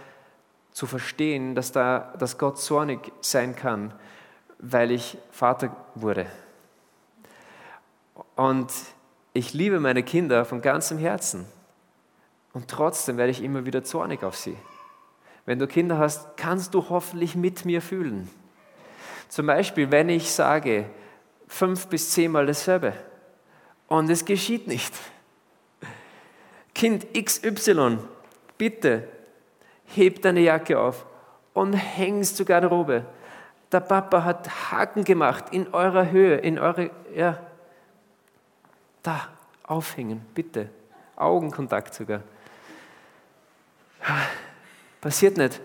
zu 0.70 0.86
verstehen, 0.86 1.54
dass, 1.54 1.72
da, 1.72 2.14
dass 2.18 2.38
Gott 2.38 2.58
zornig 2.58 3.12
sein 3.20 3.56
kann 3.56 3.92
weil 4.60 4.90
ich 4.90 5.18
Vater 5.30 5.74
wurde. 5.94 6.26
Und 8.36 8.70
ich 9.32 9.54
liebe 9.54 9.80
meine 9.80 10.02
Kinder 10.02 10.44
von 10.44 10.60
ganzem 10.60 10.98
Herzen. 10.98 11.46
Und 12.52 12.68
trotzdem 12.68 13.16
werde 13.16 13.30
ich 13.30 13.42
immer 13.42 13.64
wieder 13.64 13.84
zornig 13.84 14.22
auf 14.22 14.36
sie. 14.36 14.56
Wenn 15.46 15.58
du 15.58 15.66
Kinder 15.66 15.98
hast, 15.98 16.36
kannst 16.36 16.74
du 16.74 16.88
hoffentlich 16.88 17.34
mit 17.36 17.64
mir 17.64 17.80
fühlen. 17.80 18.28
Zum 19.28 19.46
Beispiel, 19.46 19.90
wenn 19.90 20.08
ich 20.08 20.30
sage, 20.30 20.86
fünf 21.46 21.86
bis 21.86 22.10
zehnmal 22.10 22.46
dasselbe 22.46 22.92
und 23.86 24.10
es 24.10 24.24
geschieht 24.24 24.66
nicht. 24.66 24.92
Kind 26.74 27.06
XY, 27.14 27.98
bitte 28.58 29.08
heb 29.86 30.22
deine 30.22 30.40
Jacke 30.40 30.78
auf 30.78 31.04
und 31.52 31.72
hängst 31.72 32.36
zur 32.36 32.46
Garderobe 32.46 33.04
der 33.72 33.80
Papa 33.80 34.24
hat 34.24 34.70
Haken 34.70 35.04
gemacht 35.04 35.46
in 35.52 35.72
eurer 35.72 36.10
Höhe, 36.10 36.36
in 36.36 36.58
eure, 36.58 36.90
ja, 37.14 37.38
da, 39.02 39.28
aufhängen, 39.62 40.22
bitte. 40.34 40.68
Augenkontakt 41.16 41.94
sogar. 41.94 42.22
Passiert 45.00 45.36
nicht. 45.36 45.60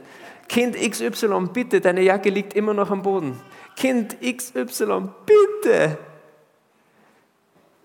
Kind 0.47 0.75
XY, 0.75 1.47
bitte, 1.51 1.81
deine 1.81 2.01
Jacke 2.01 2.29
liegt 2.29 2.53
immer 2.53 2.73
noch 2.73 2.91
am 2.91 3.01
Boden. 3.01 3.41
Kind 3.75 4.17
XY, 4.21 5.09
bitte. 5.25 5.97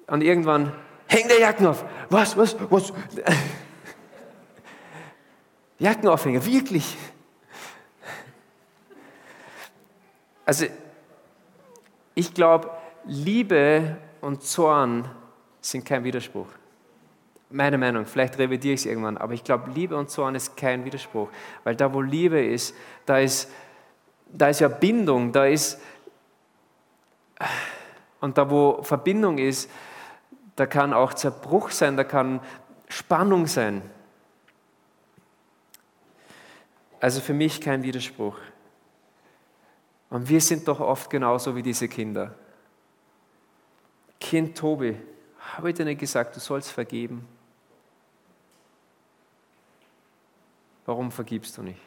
Und 0.06 0.22
irgendwann, 0.22 0.72
häng 1.10 1.28
der 1.28 1.40
Jacken 1.40 1.66
auf. 1.66 1.84
Was, 2.08 2.36
was, 2.36 2.56
was? 2.70 2.92
Jackenaufhänger, 5.78 6.44
wirklich. 6.44 6.96
Also 10.44 10.66
ich 12.14 12.34
glaube, 12.34 12.70
Liebe 13.06 13.96
und 14.20 14.42
Zorn 14.42 15.08
sind 15.60 15.84
kein 15.84 16.04
Widerspruch. 16.04 16.48
Meine 17.50 17.78
Meinung, 17.78 18.06
vielleicht 18.06 18.38
revidiere 18.38 18.74
ich 18.74 18.80
es 18.80 18.86
irgendwann, 18.86 19.16
aber 19.16 19.32
ich 19.32 19.42
glaube, 19.42 19.70
Liebe 19.70 19.96
und 19.96 20.10
Zorn 20.10 20.34
ist 20.34 20.56
kein 20.56 20.84
Widerspruch, 20.84 21.28
weil 21.64 21.74
da, 21.74 21.92
wo 21.92 22.00
Liebe 22.00 22.44
ist, 22.44 22.76
da 23.06 23.18
ist, 23.18 23.50
da 24.26 24.48
ist 24.48 24.60
ja 24.60 24.68
Bindung, 24.68 25.32
da 25.32 25.46
ist, 25.46 25.80
und 28.20 28.38
da, 28.38 28.48
wo 28.48 28.82
Verbindung 28.82 29.38
ist, 29.38 29.68
da 30.60 30.66
kann 30.66 30.92
auch 30.92 31.14
Zerbruch 31.14 31.70
sein, 31.70 31.96
da 31.96 32.04
kann 32.04 32.38
Spannung 32.86 33.46
sein. 33.46 33.80
Also 37.00 37.22
für 37.22 37.32
mich 37.32 37.62
kein 37.62 37.82
Widerspruch. 37.82 38.36
Und 40.10 40.28
wir 40.28 40.42
sind 40.42 40.68
doch 40.68 40.80
oft 40.80 41.08
genauso 41.08 41.56
wie 41.56 41.62
diese 41.62 41.88
Kinder. 41.88 42.34
Kind 44.20 44.58
Tobi, 44.58 45.00
habe 45.54 45.70
ich 45.70 45.76
dir 45.76 45.86
nicht 45.86 46.00
gesagt, 46.00 46.36
du 46.36 46.40
sollst 46.40 46.70
vergeben? 46.70 47.26
Warum 50.84 51.10
vergibst 51.10 51.56
du 51.56 51.62
nicht? 51.62 51.80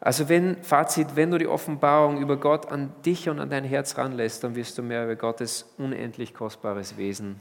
Also 0.00 0.30
wenn, 0.30 0.62
Fazit, 0.62 1.14
wenn 1.14 1.30
du 1.30 1.36
die 1.36 1.46
Offenbarung 1.46 2.18
über 2.22 2.38
Gott 2.38 2.72
an 2.72 2.92
dich 3.04 3.28
und 3.28 3.38
an 3.38 3.50
dein 3.50 3.64
Herz 3.64 3.98
ranlässt, 3.98 4.42
dann 4.42 4.54
wirst 4.54 4.78
du 4.78 4.82
mehr 4.82 5.04
über 5.04 5.16
Gottes 5.16 5.74
unendlich 5.76 6.32
kostbares 6.32 6.96
Wesen 6.96 7.40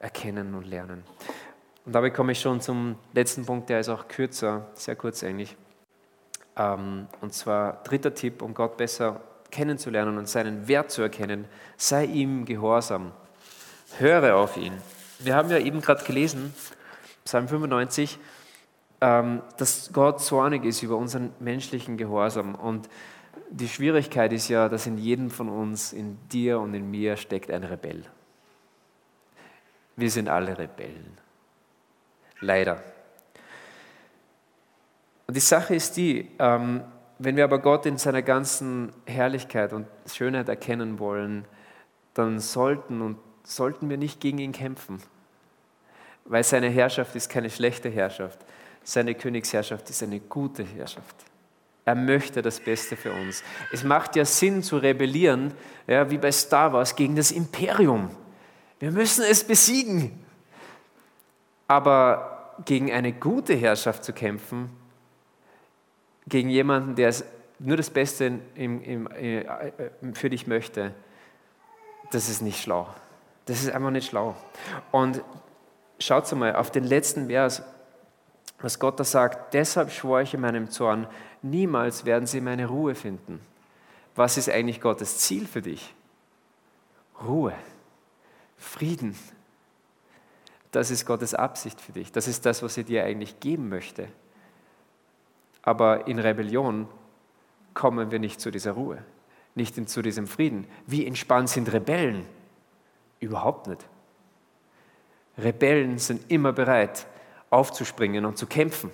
erkennen 0.00 0.54
und 0.54 0.66
lernen. 0.66 1.04
Und 1.84 1.94
dabei 1.94 2.10
komme 2.10 2.32
ich 2.32 2.40
schon 2.40 2.60
zum 2.60 2.96
letzten 3.12 3.46
Punkt, 3.46 3.68
der 3.68 3.78
ist 3.78 3.88
auch 3.88 4.08
kürzer, 4.08 4.66
sehr 4.74 4.96
kurz 4.96 5.22
eigentlich. 5.22 5.56
Ähm, 6.56 7.06
und 7.20 7.32
zwar 7.32 7.82
dritter 7.84 8.12
Tipp, 8.12 8.42
um 8.42 8.52
Gott 8.52 8.76
besser 8.76 9.20
kennenzulernen 9.52 10.18
und 10.18 10.28
seinen 10.28 10.66
Wert 10.66 10.90
zu 10.90 11.02
erkennen, 11.02 11.46
sei 11.76 12.06
ihm 12.06 12.44
gehorsam. 12.44 13.12
Höre 13.98 14.34
auf 14.34 14.56
ihn. 14.56 14.72
Wir 15.20 15.36
haben 15.36 15.48
ja 15.48 15.58
eben 15.58 15.80
gerade 15.80 16.04
gelesen, 16.04 16.52
Psalm 17.24 17.46
95, 17.46 18.18
ähm, 18.18 18.22
dass 19.00 19.90
Gott 19.92 20.20
zornig 20.20 20.64
ist 20.64 20.82
über 20.82 20.96
unseren 20.96 21.32
menschlichen 21.38 21.96
Gehorsam. 21.96 22.54
Und 22.54 22.88
die 23.50 23.68
Schwierigkeit 23.68 24.32
ist 24.32 24.48
ja, 24.48 24.68
dass 24.68 24.86
in 24.86 24.98
jedem 24.98 25.30
von 25.30 25.48
uns, 25.48 25.92
in 25.92 26.18
dir 26.28 26.58
und 26.60 26.74
in 26.74 26.90
mir 26.90 27.16
steckt 27.16 27.50
ein 27.50 27.64
Rebell. 27.64 28.04
Wir 29.96 30.10
sind 30.10 30.28
alle 30.28 30.58
Rebellen. 30.58 31.16
Leider. 32.40 32.82
Und 35.26 35.36
die 35.36 35.40
Sache 35.40 35.74
ist 35.74 35.96
die, 35.96 36.28
ähm, 36.38 36.82
wenn 37.18 37.36
wir 37.36 37.44
aber 37.44 37.58
Gott 37.58 37.86
in 37.86 37.96
seiner 37.96 38.22
ganzen 38.22 38.92
Herrlichkeit 39.06 39.72
und 39.72 39.86
Schönheit 40.12 40.48
erkennen 40.48 40.98
wollen, 40.98 41.46
dann 42.14 42.40
sollten 42.40 43.00
und 43.00 43.18
sollten 43.42 43.88
wir 43.88 43.96
nicht 43.96 44.20
gegen 44.20 44.38
ihn 44.38 44.52
kämpfen, 44.52 45.00
weil 46.24 46.44
seine 46.44 46.68
Herrschaft 46.68 47.14
ist 47.16 47.30
keine 47.30 47.48
schlechte 47.48 47.88
Herrschaft. 47.88 48.38
Seine 48.88 49.16
Königsherrschaft 49.16 49.90
ist 49.90 50.00
eine 50.04 50.20
gute 50.20 50.62
Herrschaft. 50.62 51.16
Er 51.84 51.96
möchte 51.96 52.40
das 52.40 52.60
Beste 52.60 52.96
für 52.96 53.12
uns. 53.12 53.42
Es 53.72 53.82
macht 53.82 54.14
ja 54.14 54.24
Sinn 54.24 54.62
zu 54.62 54.76
rebellieren, 54.76 55.52
ja, 55.88 56.08
wie 56.08 56.18
bei 56.18 56.30
Star 56.30 56.72
Wars, 56.72 56.94
gegen 56.94 57.16
das 57.16 57.32
Imperium. 57.32 58.10
Wir 58.78 58.92
müssen 58.92 59.24
es 59.24 59.42
besiegen. 59.42 60.24
Aber 61.66 62.54
gegen 62.64 62.92
eine 62.92 63.12
gute 63.12 63.54
Herrschaft 63.54 64.04
zu 64.04 64.12
kämpfen, 64.12 64.70
gegen 66.28 66.48
jemanden, 66.48 66.94
der 66.94 67.12
nur 67.58 67.76
das 67.76 67.90
Beste 67.90 68.38
im, 68.54 68.82
im, 68.84 69.10
äh, 69.10 69.44
für 70.12 70.30
dich 70.30 70.46
möchte, 70.46 70.94
das 72.12 72.28
ist 72.28 72.40
nicht 72.40 72.62
schlau. 72.62 72.86
Das 73.46 73.64
ist 73.64 73.70
einfach 73.72 73.90
nicht 73.90 74.08
schlau. 74.08 74.36
Und 74.92 75.24
schaut 75.98 76.30
mal 76.36 76.54
auf 76.54 76.70
den 76.70 76.84
letzten 76.84 77.26
Vers, 77.26 77.64
was 78.66 78.80
Gott 78.80 78.98
da 78.98 79.04
sagt. 79.04 79.54
Deshalb 79.54 79.92
schwore 79.92 80.24
ich 80.24 80.34
in 80.34 80.40
meinem 80.40 80.70
Zorn, 80.70 81.06
niemals 81.40 82.04
werden 82.04 82.26
sie 82.26 82.40
meine 82.40 82.66
Ruhe 82.66 82.96
finden. 82.96 83.40
Was 84.16 84.36
ist 84.36 84.50
eigentlich 84.50 84.80
Gottes 84.80 85.18
Ziel 85.18 85.46
für 85.46 85.62
dich? 85.62 85.94
Ruhe, 87.24 87.54
Frieden. 88.56 89.16
Das 90.72 90.90
ist 90.90 91.06
Gottes 91.06 91.32
Absicht 91.32 91.80
für 91.80 91.92
dich. 91.92 92.10
Das 92.10 92.26
ist 92.26 92.44
das, 92.44 92.60
was 92.64 92.76
er 92.76 92.82
dir 92.82 93.04
eigentlich 93.04 93.38
geben 93.38 93.68
möchte. 93.68 94.08
Aber 95.62 96.08
in 96.08 96.18
Rebellion 96.18 96.88
kommen 97.72 98.10
wir 98.10 98.18
nicht 98.18 98.40
zu 98.40 98.50
dieser 98.50 98.72
Ruhe, 98.72 98.98
nicht 99.54 99.88
zu 99.88 100.02
diesem 100.02 100.26
Frieden. 100.26 100.66
Wie 100.88 101.06
entspannt 101.06 101.50
sind 101.50 101.72
Rebellen? 101.72 102.26
Überhaupt 103.20 103.68
nicht. 103.68 103.86
Rebellen 105.38 105.98
sind 105.98 106.32
immer 106.32 106.52
bereit, 106.52 107.06
aufzuspringen 107.56 108.24
und 108.26 108.36
zu 108.36 108.46
kämpfen. 108.46 108.90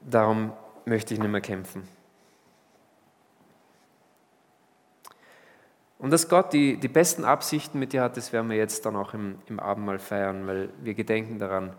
Darum 0.00 0.52
möchte 0.86 1.12
ich 1.12 1.20
nicht 1.20 1.30
mehr 1.30 1.42
kämpfen. 1.42 1.86
Und 5.98 6.12
dass 6.12 6.28
Gott 6.28 6.52
die, 6.52 6.78
die 6.78 6.88
besten 6.88 7.24
Absichten 7.24 7.78
mit 7.78 7.92
dir 7.92 8.02
hat, 8.02 8.16
das 8.16 8.32
werden 8.32 8.48
wir 8.48 8.56
jetzt 8.56 8.86
dann 8.86 8.96
auch 8.96 9.12
im, 9.14 9.38
im 9.46 9.60
Abendmahl 9.60 9.98
feiern, 9.98 10.46
weil 10.46 10.70
wir 10.80 10.94
gedenken 10.94 11.38
daran, 11.38 11.74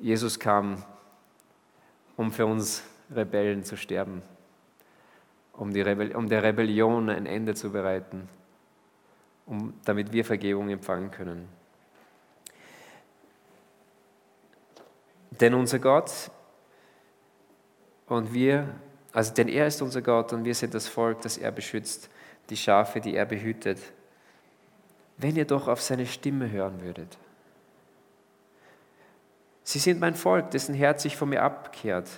Jesus 0.00 0.38
kam, 0.38 0.82
um 2.16 2.32
für 2.32 2.46
uns 2.46 2.84
Rebellen 3.14 3.64
zu 3.64 3.76
sterben, 3.76 4.22
um, 5.52 5.72
die 5.72 5.80
Rebell 5.80 6.14
um 6.14 6.28
der 6.28 6.42
Rebellion 6.42 7.10
ein 7.10 7.26
Ende 7.26 7.54
zu 7.54 7.70
bereiten, 7.70 8.28
um, 9.46 9.74
damit 9.84 10.12
wir 10.12 10.24
Vergebung 10.24 10.68
empfangen 10.68 11.10
können. 11.10 11.48
Denn 15.30 15.54
unser 15.54 15.78
Gott 15.78 16.30
und 18.06 18.32
wir, 18.32 18.68
also 19.12 19.34
denn 19.34 19.48
er 19.48 19.66
ist 19.66 19.82
unser 19.82 20.02
Gott 20.02 20.32
und 20.32 20.44
wir 20.44 20.54
sind 20.54 20.74
das 20.74 20.88
Volk, 20.88 21.22
das 21.22 21.38
er 21.38 21.52
beschützt 21.52 22.10
die 22.50 22.56
Schafe, 22.56 23.00
die 23.00 23.14
er 23.14 23.26
behütet. 23.26 23.78
Wenn 25.18 25.36
ihr 25.36 25.46
doch 25.46 25.68
auf 25.68 25.80
seine 25.80 26.06
Stimme 26.06 26.50
hören 26.50 26.82
würdet. 26.82 27.18
Sie 29.64 29.78
sind 29.78 29.98
mein 29.98 30.14
Volk, 30.14 30.52
dessen 30.52 30.74
Herz 30.74 31.02
sich 31.02 31.16
von 31.16 31.28
mir 31.28 31.42
abkehrt, 31.42 32.08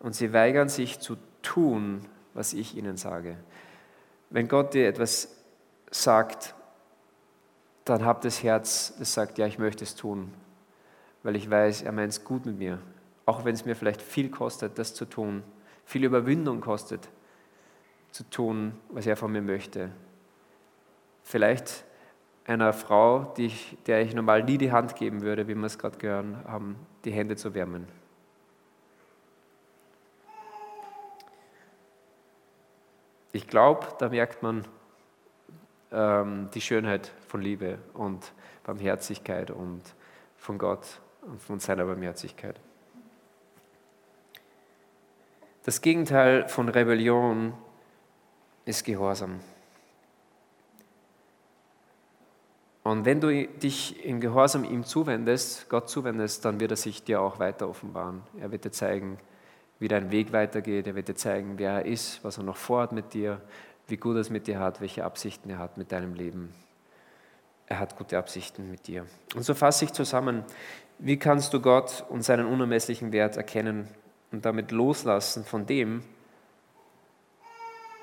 und 0.00 0.14
sie 0.14 0.32
weigern 0.32 0.68
sich 0.68 0.98
zu 0.98 1.16
tun, 1.42 2.04
was 2.34 2.52
ich 2.52 2.76
ihnen 2.76 2.96
sage. 2.96 3.36
Wenn 4.28 4.48
Gott 4.48 4.74
dir 4.74 4.88
etwas 4.88 5.28
sagt, 5.90 6.55
dann 7.86 8.04
habt 8.04 8.24
das 8.24 8.42
Herz, 8.42 8.94
das 8.98 9.14
sagt, 9.14 9.38
ja, 9.38 9.46
ich 9.46 9.58
möchte 9.58 9.84
es 9.84 9.94
tun, 9.94 10.32
weil 11.22 11.36
ich 11.36 11.48
weiß, 11.48 11.82
er 11.82 11.92
meint 11.92 12.12
es 12.12 12.24
gut 12.24 12.44
mit 12.44 12.58
mir, 12.58 12.80
auch 13.24 13.44
wenn 13.44 13.54
es 13.54 13.64
mir 13.64 13.76
vielleicht 13.76 14.02
viel 14.02 14.28
kostet, 14.28 14.78
das 14.78 14.92
zu 14.92 15.04
tun, 15.04 15.44
viel 15.84 16.04
Überwindung 16.04 16.60
kostet 16.60 17.08
zu 18.10 18.28
tun, 18.28 18.72
was 18.88 19.06
er 19.06 19.16
von 19.16 19.30
mir 19.30 19.40
möchte. 19.40 19.90
Vielleicht 21.22 21.84
einer 22.44 22.72
Frau, 22.72 23.32
ich, 23.36 23.76
der 23.86 24.02
ich 24.02 24.14
normal 24.14 24.42
nie 24.42 24.58
die 24.58 24.72
Hand 24.72 24.96
geben 24.96 25.22
würde, 25.22 25.46
wie 25.46 25.54
wir 25.54 25.64
es 25.64 25.78
gerade 25.78 25.96
gehört 25.98 26.26
haben, 26.44 26.76
die 27.04 27.12
Hände 27.12 27.36
zu 27.36 27.54
wärmen. 27.54 27.86
Ich 33.30 33.46
glaube, 33.46 33.86
da 33.98 34.08
merkt 34.08 34.42
man 34.42 34.66
ähm, 35.92 36.48
die 36.54 36.60
Schönheit 36.60 37.12
von 37.28 37.40
Liebe 37.40 37.78
und 37.94 38.32
Barmherzigkeit 38.64 39.50
und 39.50 39.82
von 40.36 40.58
Gott 40.58 41.00
und 41.22 41.40
von 41.40 41.60
seiner 41.60 41.84
Barmherzigkeit. 41.84 42.60
Das 45.64 45.80
Gegenteil 45.80 46.48
von 46.48 46.68
Rebellion 46.68 47.52
ist 48.64 48.84
Gehorsam. 48.84 49.40
Und 52.84 53.04
wenn 53.04 53.20
du 53.20 53.48
dich 53.48 54.04
in 54.04 54.20
Gehorsam 54.20 54.62
ihm 54.62 54.84
zuwendest, 54.84 55.68
Gott 55.68 55.88
zuwendest, 55.88 56.44
dann 56.44 56.60
wird 56.60 56.70
er 56.70 56.76
sich 56.76 57.02
dir 57.02 57.20
auch 57.20 57.40
weiter 57.40 57.68
offenbaren. 57.68 58.22
Er 58.38 58.52
wird 58.52 58.64
dir 58.64 58.70
zeigen, 58.70 59.18
wie 59.80 59.88
dein 59.88 60.12
Weg 60.12 60.32
weitergeht. 60.32 60.86
Er 60.86 60.94
wird 60.94 61.08
dir 61.08 61.16
zeigen, 61.16 61.58
wer 61.58 61.72
er 61.72 61.84
ist, 61.84 62.22
was 62.22 62.38
er 62.38 62.44
noch 62.44 62.56
vorhat 62.56 62.92
mit 62.92 63.12
dir, 63.12 63.40
wie 63.88 63.96
gut 63.96 64.16
er 64.16 64.20
es 64.20 64.30
mit 64.30 64.46
dir 64.46 64.58
hat, 64.58 64.80
welche 64.80 65.04
Absichten 65.04 65.50
er 65.50 65.58
hat 65.58 65.76
mit 65.76 65.92
deinem 65.92 66.14
Leben. 66.14 66.52
Er 67.66 67.80
hat 67.80 67.96
gute 67.96 68.18
Absichten 68.18 68.70
mit 68.70 68.86
dir. 68.86 69.06
Und 69.34 69.44
so 69.44 69.54
fasse 69.54 69.84
ich 69.84 69.92
zusammen, 69.92 70.44
wie 70.98 71.18
kannst 71.18 71.52
du 71.52 71.60
Gott 71.60 72.04
und 72.08 72.22
seinen 72.22 72.46
unermesslichen 72.46 73.12
Wert 73.12 73.36
erkennen 73.36 73.88
und 74.32 74.44
damit 74.44 74.70
loslassen 74.70 75.44
von 75.44 75.66
dem, 75.66 76.02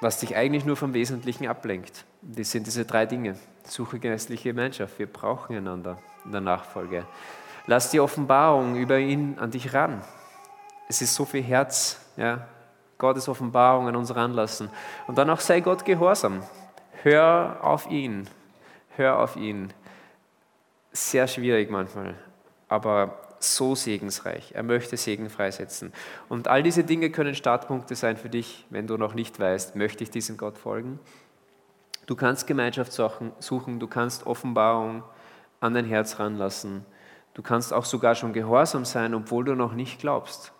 was 0.01 0.19
dich 0.19 0.35
eigentlich 0.35 0.65
nur 0.65 0.75
vom 0.75 0.93
Wesentlichen 0.93 1.47
ablenkt. 1.47 2.03
Das 2.21 2.51
sind 2.51 2.67
diese 2.67 2.85
drei 2.85 3.05
Dinge. 3.05 3.37
Suche 3.63 3.99
geistliche 3.99 4.49
Gemeinschaft. 4.49 4.99
Wir 4.99 5.07
brauchen 5.07 5.55
einander 5.55 5.97
in 6.25 6.33
der 6.33 6.41
Nachfolge. 6.41 7.05
Lass 7.67 7.89
die 7.91 8.01
Offenbarung 8.01 8.75
über 8.75 8.99
ihn 8.99 9.37
an 9.39 9.51
dich 9.51 9.73
ran. 9.73 10.01
Es 10.89 11.01
ist 11.01 11.15
so 11.15 11.23
viel 11.23 11.41
Herz, 11.41 11.99
ja, 12.17 12.45
Gottes 12.97 13.27
Offenbarung 13.27 13.87
an 13.87 13.95
uns 13.95 14.15
ranlassen. 14.15 14.69
Und 15.07 15.17
dann 15.17 15.29
auch 15.29 15.39
sei 15.39 15.59
Gott 15.59 15.85
gehorsam. 15.85 16.43
Hör 17.03 17.57
auf 17.61 17.89
ihn. 17.89 18.29
Hör 18.95 19.19
auf 19.19 19.35
ihn. 19.35 19.73
Sehr 20.91 21.27
schwierig 21.27 21.71
manchmal, 21.71 22.15
aber 22.69 23.17
so 23.39 23.75
segensreich. 23.75 24.53
Er 24.53 24.63
möchte 24.63 24.95
Segen 24.95 25.29
freisetzen. 25.29 25.91
Und 26.29 26.47
all 26.47 26.63
diese 26.63 26.83
Dinge 26.83 27.09
können 27.09 27.35
Startpunkte 27.35 27.95
sein 27.95 28.17
für 28.17 28.29
dich, 28.29 28.65
wenn 28.69 28.87
du 28.87 28.97
noch 28.97 29.13
nicht 29.13 29.39
weißt, 29.39 29.75
möchte 29.75 30.03
ich 30.03 30.11
diesem 30.11 30.37
Gott 30.37 30.57
folgen. 30.57 30.99
Du 32.05 32.15
kannst 32.15 32.47
Gemeinschaft 32.47 32.91
suchen, 32.91 33.79
du 33.79 33.87
kannst 33.87 34.25
Offenbarung 34.25 35.03
an 35.59 35.73
dein 35.73 35.85
Herz 35.85 36.19
ranlassen. 36.19 36.85
Du 37.33 37.41
kannst 37.41 37.73
auch 37.73 37.85
sogar 37.85 38.15
schon 38.15 38.33
gehorsam 38.33 38.85
sein, 38.85 39.13
obwohl 39.13 39.45
du 39.45 39.55
noch 39.55 39.73
nicht 39.73 39.99
glaubst. 39.99 40.51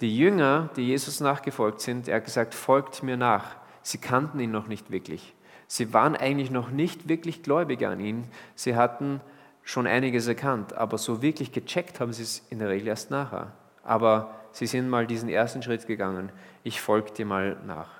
Die 0.00 0.16
Jünger, 0.16 0.70
die 0.76 0.86
Jesus 0.86 1.20
nachgefolgt 1.20 1.80
sind, 1.80 2.08
er 2.08 2.16
hat 2.16 2.24
gesagt, 2.24 2.54
folgt 2.54 3.02
mir 3.02 3.16
nach. 3.16 3.56
Sie 3.82 3.98
kannten 3.98 4.38
ihn 4.38 4.50
noch 4.50 4.68
nicht 4.68 4.90
wirklich. 4.90 5.34
Sie 5.66 5.92
waren 5.92 6.14
eigentlich 6.14 6.50
noch 6.50 6.70
nicht 6.70 7.08
wirklich 7.08 7.42
gläubig 7.42 7.84
an 7.84 8.00
ihn. 8.00 8.24
Sie 8.54 8.76
hatten 8.76 9.20
schon 9.62 9.86
einiges 9.86 10.26
erkannt, 10.26 10.72
aber 10.72 10.98
so 10.98 11.20
wirklich 11.20 11.52
gecheckt 11.52 12.00
haben 12.00 12.12
sie 12.12 12.22
es 12.22 12.46
in 12.48 12.58
der 12.58 12.68
Regel 12.68 12.88
erst 12.88 13.10
nachher. 13.10 13.52
Aber 13.82 14.34
sie 14.52 14.66
sind 14.66 14.88
mal 14.88 15.06
diesen 15.06 15.28
ersten 15.28 15.62
Schritt 15.62 15.86
gegangen. 15.86 16.30
Ich 16.62 16.80
folge 16.80 17.10
dir 17.10 17.26
mal 17.26 17.56
nach. 17.66 17.90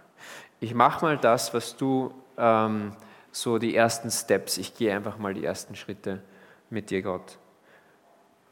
Ich 0.61 0.75
mache 0.75 1.05
mal 1.05 1.19
das, 1.19 1.53
was 1.53 1.77
du, 1.77 2.15
ähm, 2.37 2.93
so 3.33 3.59
die 3.59 3.77
ersten 3.77 4.11
Steps, 4.11 4.57
ich 4.57 4.75
gehe 4.75 4.95
einfach 4.95 5.19
mal 5.19 5.35
die 5.35 5.45
ersten 5.45 5.77
Schritte 5.77 6.23
mit 6.71 6.91
dir, 6.91 7.03
Gott. 7.03 7.39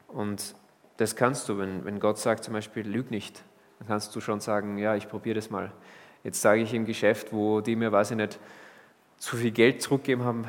Und 0.07 0.55
das 0.97 1.15
kannst 1.15 1.47
du, 1.47 1.57
wenn, 1.57 1.85
wenn 1.85 1.99
Gott 1.99 2.17
sagt 2.17 2.43
zum 2.43 2.53
Beispiel, 2.53 2.87
lüg 2.87 3.11
nicht, 3.11 3.43
dann 3.79 3.87
kannst 3.87 4.15
du 4.15 4.21
schon 4.21 4.39
sagen, 4.39 4.77
ja, 4.77 4.95
ich 4.95 5.07
probiere 5.07 5.35
das 5.35 5.49
mal. 5.49 5.71
Jetzt 6.23 6.41
sage 6.41 6.61
ich 6.61 6.73
im 6.73 6.85
Geschäft, 6.85 7.31
wo 7.31 7.61
die 7.61 7.75
mir, 7.75 7.91
weiß 7.91 8.11
ich 8.11 8.17
nicht, 8.17 8.39
zu 9.17 9.37
viel 9.37 9.51
Geld 9.51 9.81
zurückgeben 9.81 10.23
haben, 10.23 10.45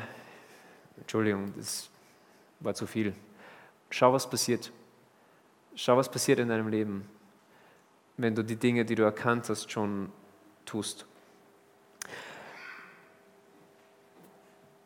Entschuldigung, 0.97 1.53
das 1.55 1.89
war 2.59 2.73
zu 2.73 2.85
viel. 2.85 3.13
Schau, 3.89 4.13
was 4.13 4.29
passiert. 4.29 4.71
Schau, 5.75 5.97
was 5.97 6.09
passiert 6.09 6.39
in 6.39 6.49
deinem 6.49 6.67
Leben, 6.67 7.07
wenn 8.17 8.35
du 8.35 8.43
die 8.43 8.57
Dinge, 8.57 8.85
die 8.85 8.95
du 8.95 9.03
erkannt 9.03 9.47
hast, 9.49 9.71
schon 9.71 10.11
tust. 10.65 11.05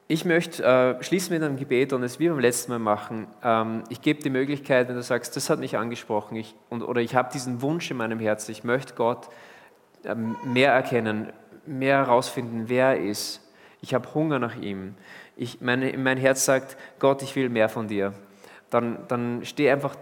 Ich 0.08 0.26
möchte 0.26 0.64
äh, 0.64 1.04
schließen 1.04 1.34
mit 1.34 1.44
einem 1.44 1.58
Gebet 1.58 1.94
und 1.94 2.04
es 2.04 2.20
wie 2.20 2.28
beim 2.28 2.40
letzten 2.40 2.72
Mal 2.72 2.80
machen. 2.80 3.28
Ähm, 3.44 3.84
ich 3.90 4.02
gebe 4.02 4.22
die 4.22 4.30
Möglichkeit, 4.30 4.90
wenn 4.90 4.96
du 4.96 5.02
sagst, 5.02 5.36
das 5.36 5.50
hat 5.50 5.60
mich 5.60 5.78
angesprochen 5.78 6.36
ich, 6.36 6.56
und, 6.70 6.84
oder 6.84 7.02
ich 7.02 7.16
habe 7.16 7.32
diesen 7.32 7.62
Wunsch 7.62 7.90
in 7.90 7.98
meinem 7.98 8.20
Herzen, 8.20 8.52
ich 8.52 8.64
möchte 8.64 8.96
Gott 8.96 9.30
ähm, 10.04 10.36
mehr 10.44 10.74
erkennen, 10.74 11.32
mehr 11.66 11.98
herausfinden, 11.98 12.66
wer 12.68 12.88
er 12.88 12.98
ist. 12.98 13.40
Ich 13.82 13.94
habe 13.94 14.14
Hunger 14.14 14.40
nach 14.40 14.56
ihm 14.56 14.96
ich, 15.36 15.62
meine, 15.62 15.98
mein 15.98 16.18
Herz 16.18 16.46
sagt, 16.46 16.78
Gott, 17.00 17.22
ich 17.22 17.36
will 17.36 17.50
mehr 17.50 17.70
von 17.70 17.88
dir, 17.88 18.14
dann, 18.70 19.00
dann 19.08 19.46
steh 19.46 19.70
einfach 19.70 19.96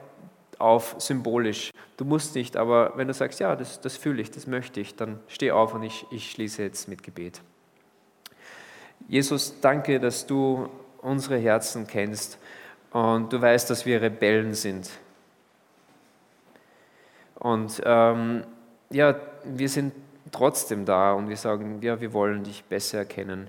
auf, 0.58 0.96
symbolisch. 1.00 1.72
Du 1.98 2.06
musst 2.06 2.36
nicht, 2.36 2.58
aber 2.58 2.94
wenn 2.96 3.08
du 3.08 3.14
sagst, 3.14 3.40
ja, 3.40 3.56
das, 3.56 3.82
das 3.82 3.98
fühle 3.98 4.22
ich, 4.22 4.32
das 4.32 4.48
möchte 4.48 4.80
ich, 4.80 4.96
dann 4.96 5.20
steh 5.28 5.52
auf 5.52 5.74
und 5.74 5.84
ich, 5.84 6.06
ich 6.12 6.32
schließe 6.32 6.62
jetzt 6.62 6.88
mit 6.88 7.04
Gebet. 7.04 7.42
Jesus, 9.08 9.60
danke, 9.60 10.00
dass 10.00 10.26
du 10.26 10.70
unsere 11.02 11.38
Herzen 11.38 11.88
kennst 11.88 12.38
und 12.92 13.32
du 13.32 13.42
weißt, 13.42 13.70
dass 13.70 13.86
wir 13.86 14.02
Rebellen 14.02 14.54
sind. 14.54 14.90
Und 17.36 17.82
ähm, 17.86 18.44
ja, 18.92 19.16
wir 19.44 19.70
sind 19.70 19.94
trotzdem 20.32 20.86
da 20.86 21.14
und 21.14 21.30
wir 21.30 21.38
sagen, 21.38 21.82
ja, 21.82 22.00
wir 22.00 22.14
wollen 22.14 22.44
dich 22.44 22.64
besser 22.64 23.00
erkennen. 23.00 23.48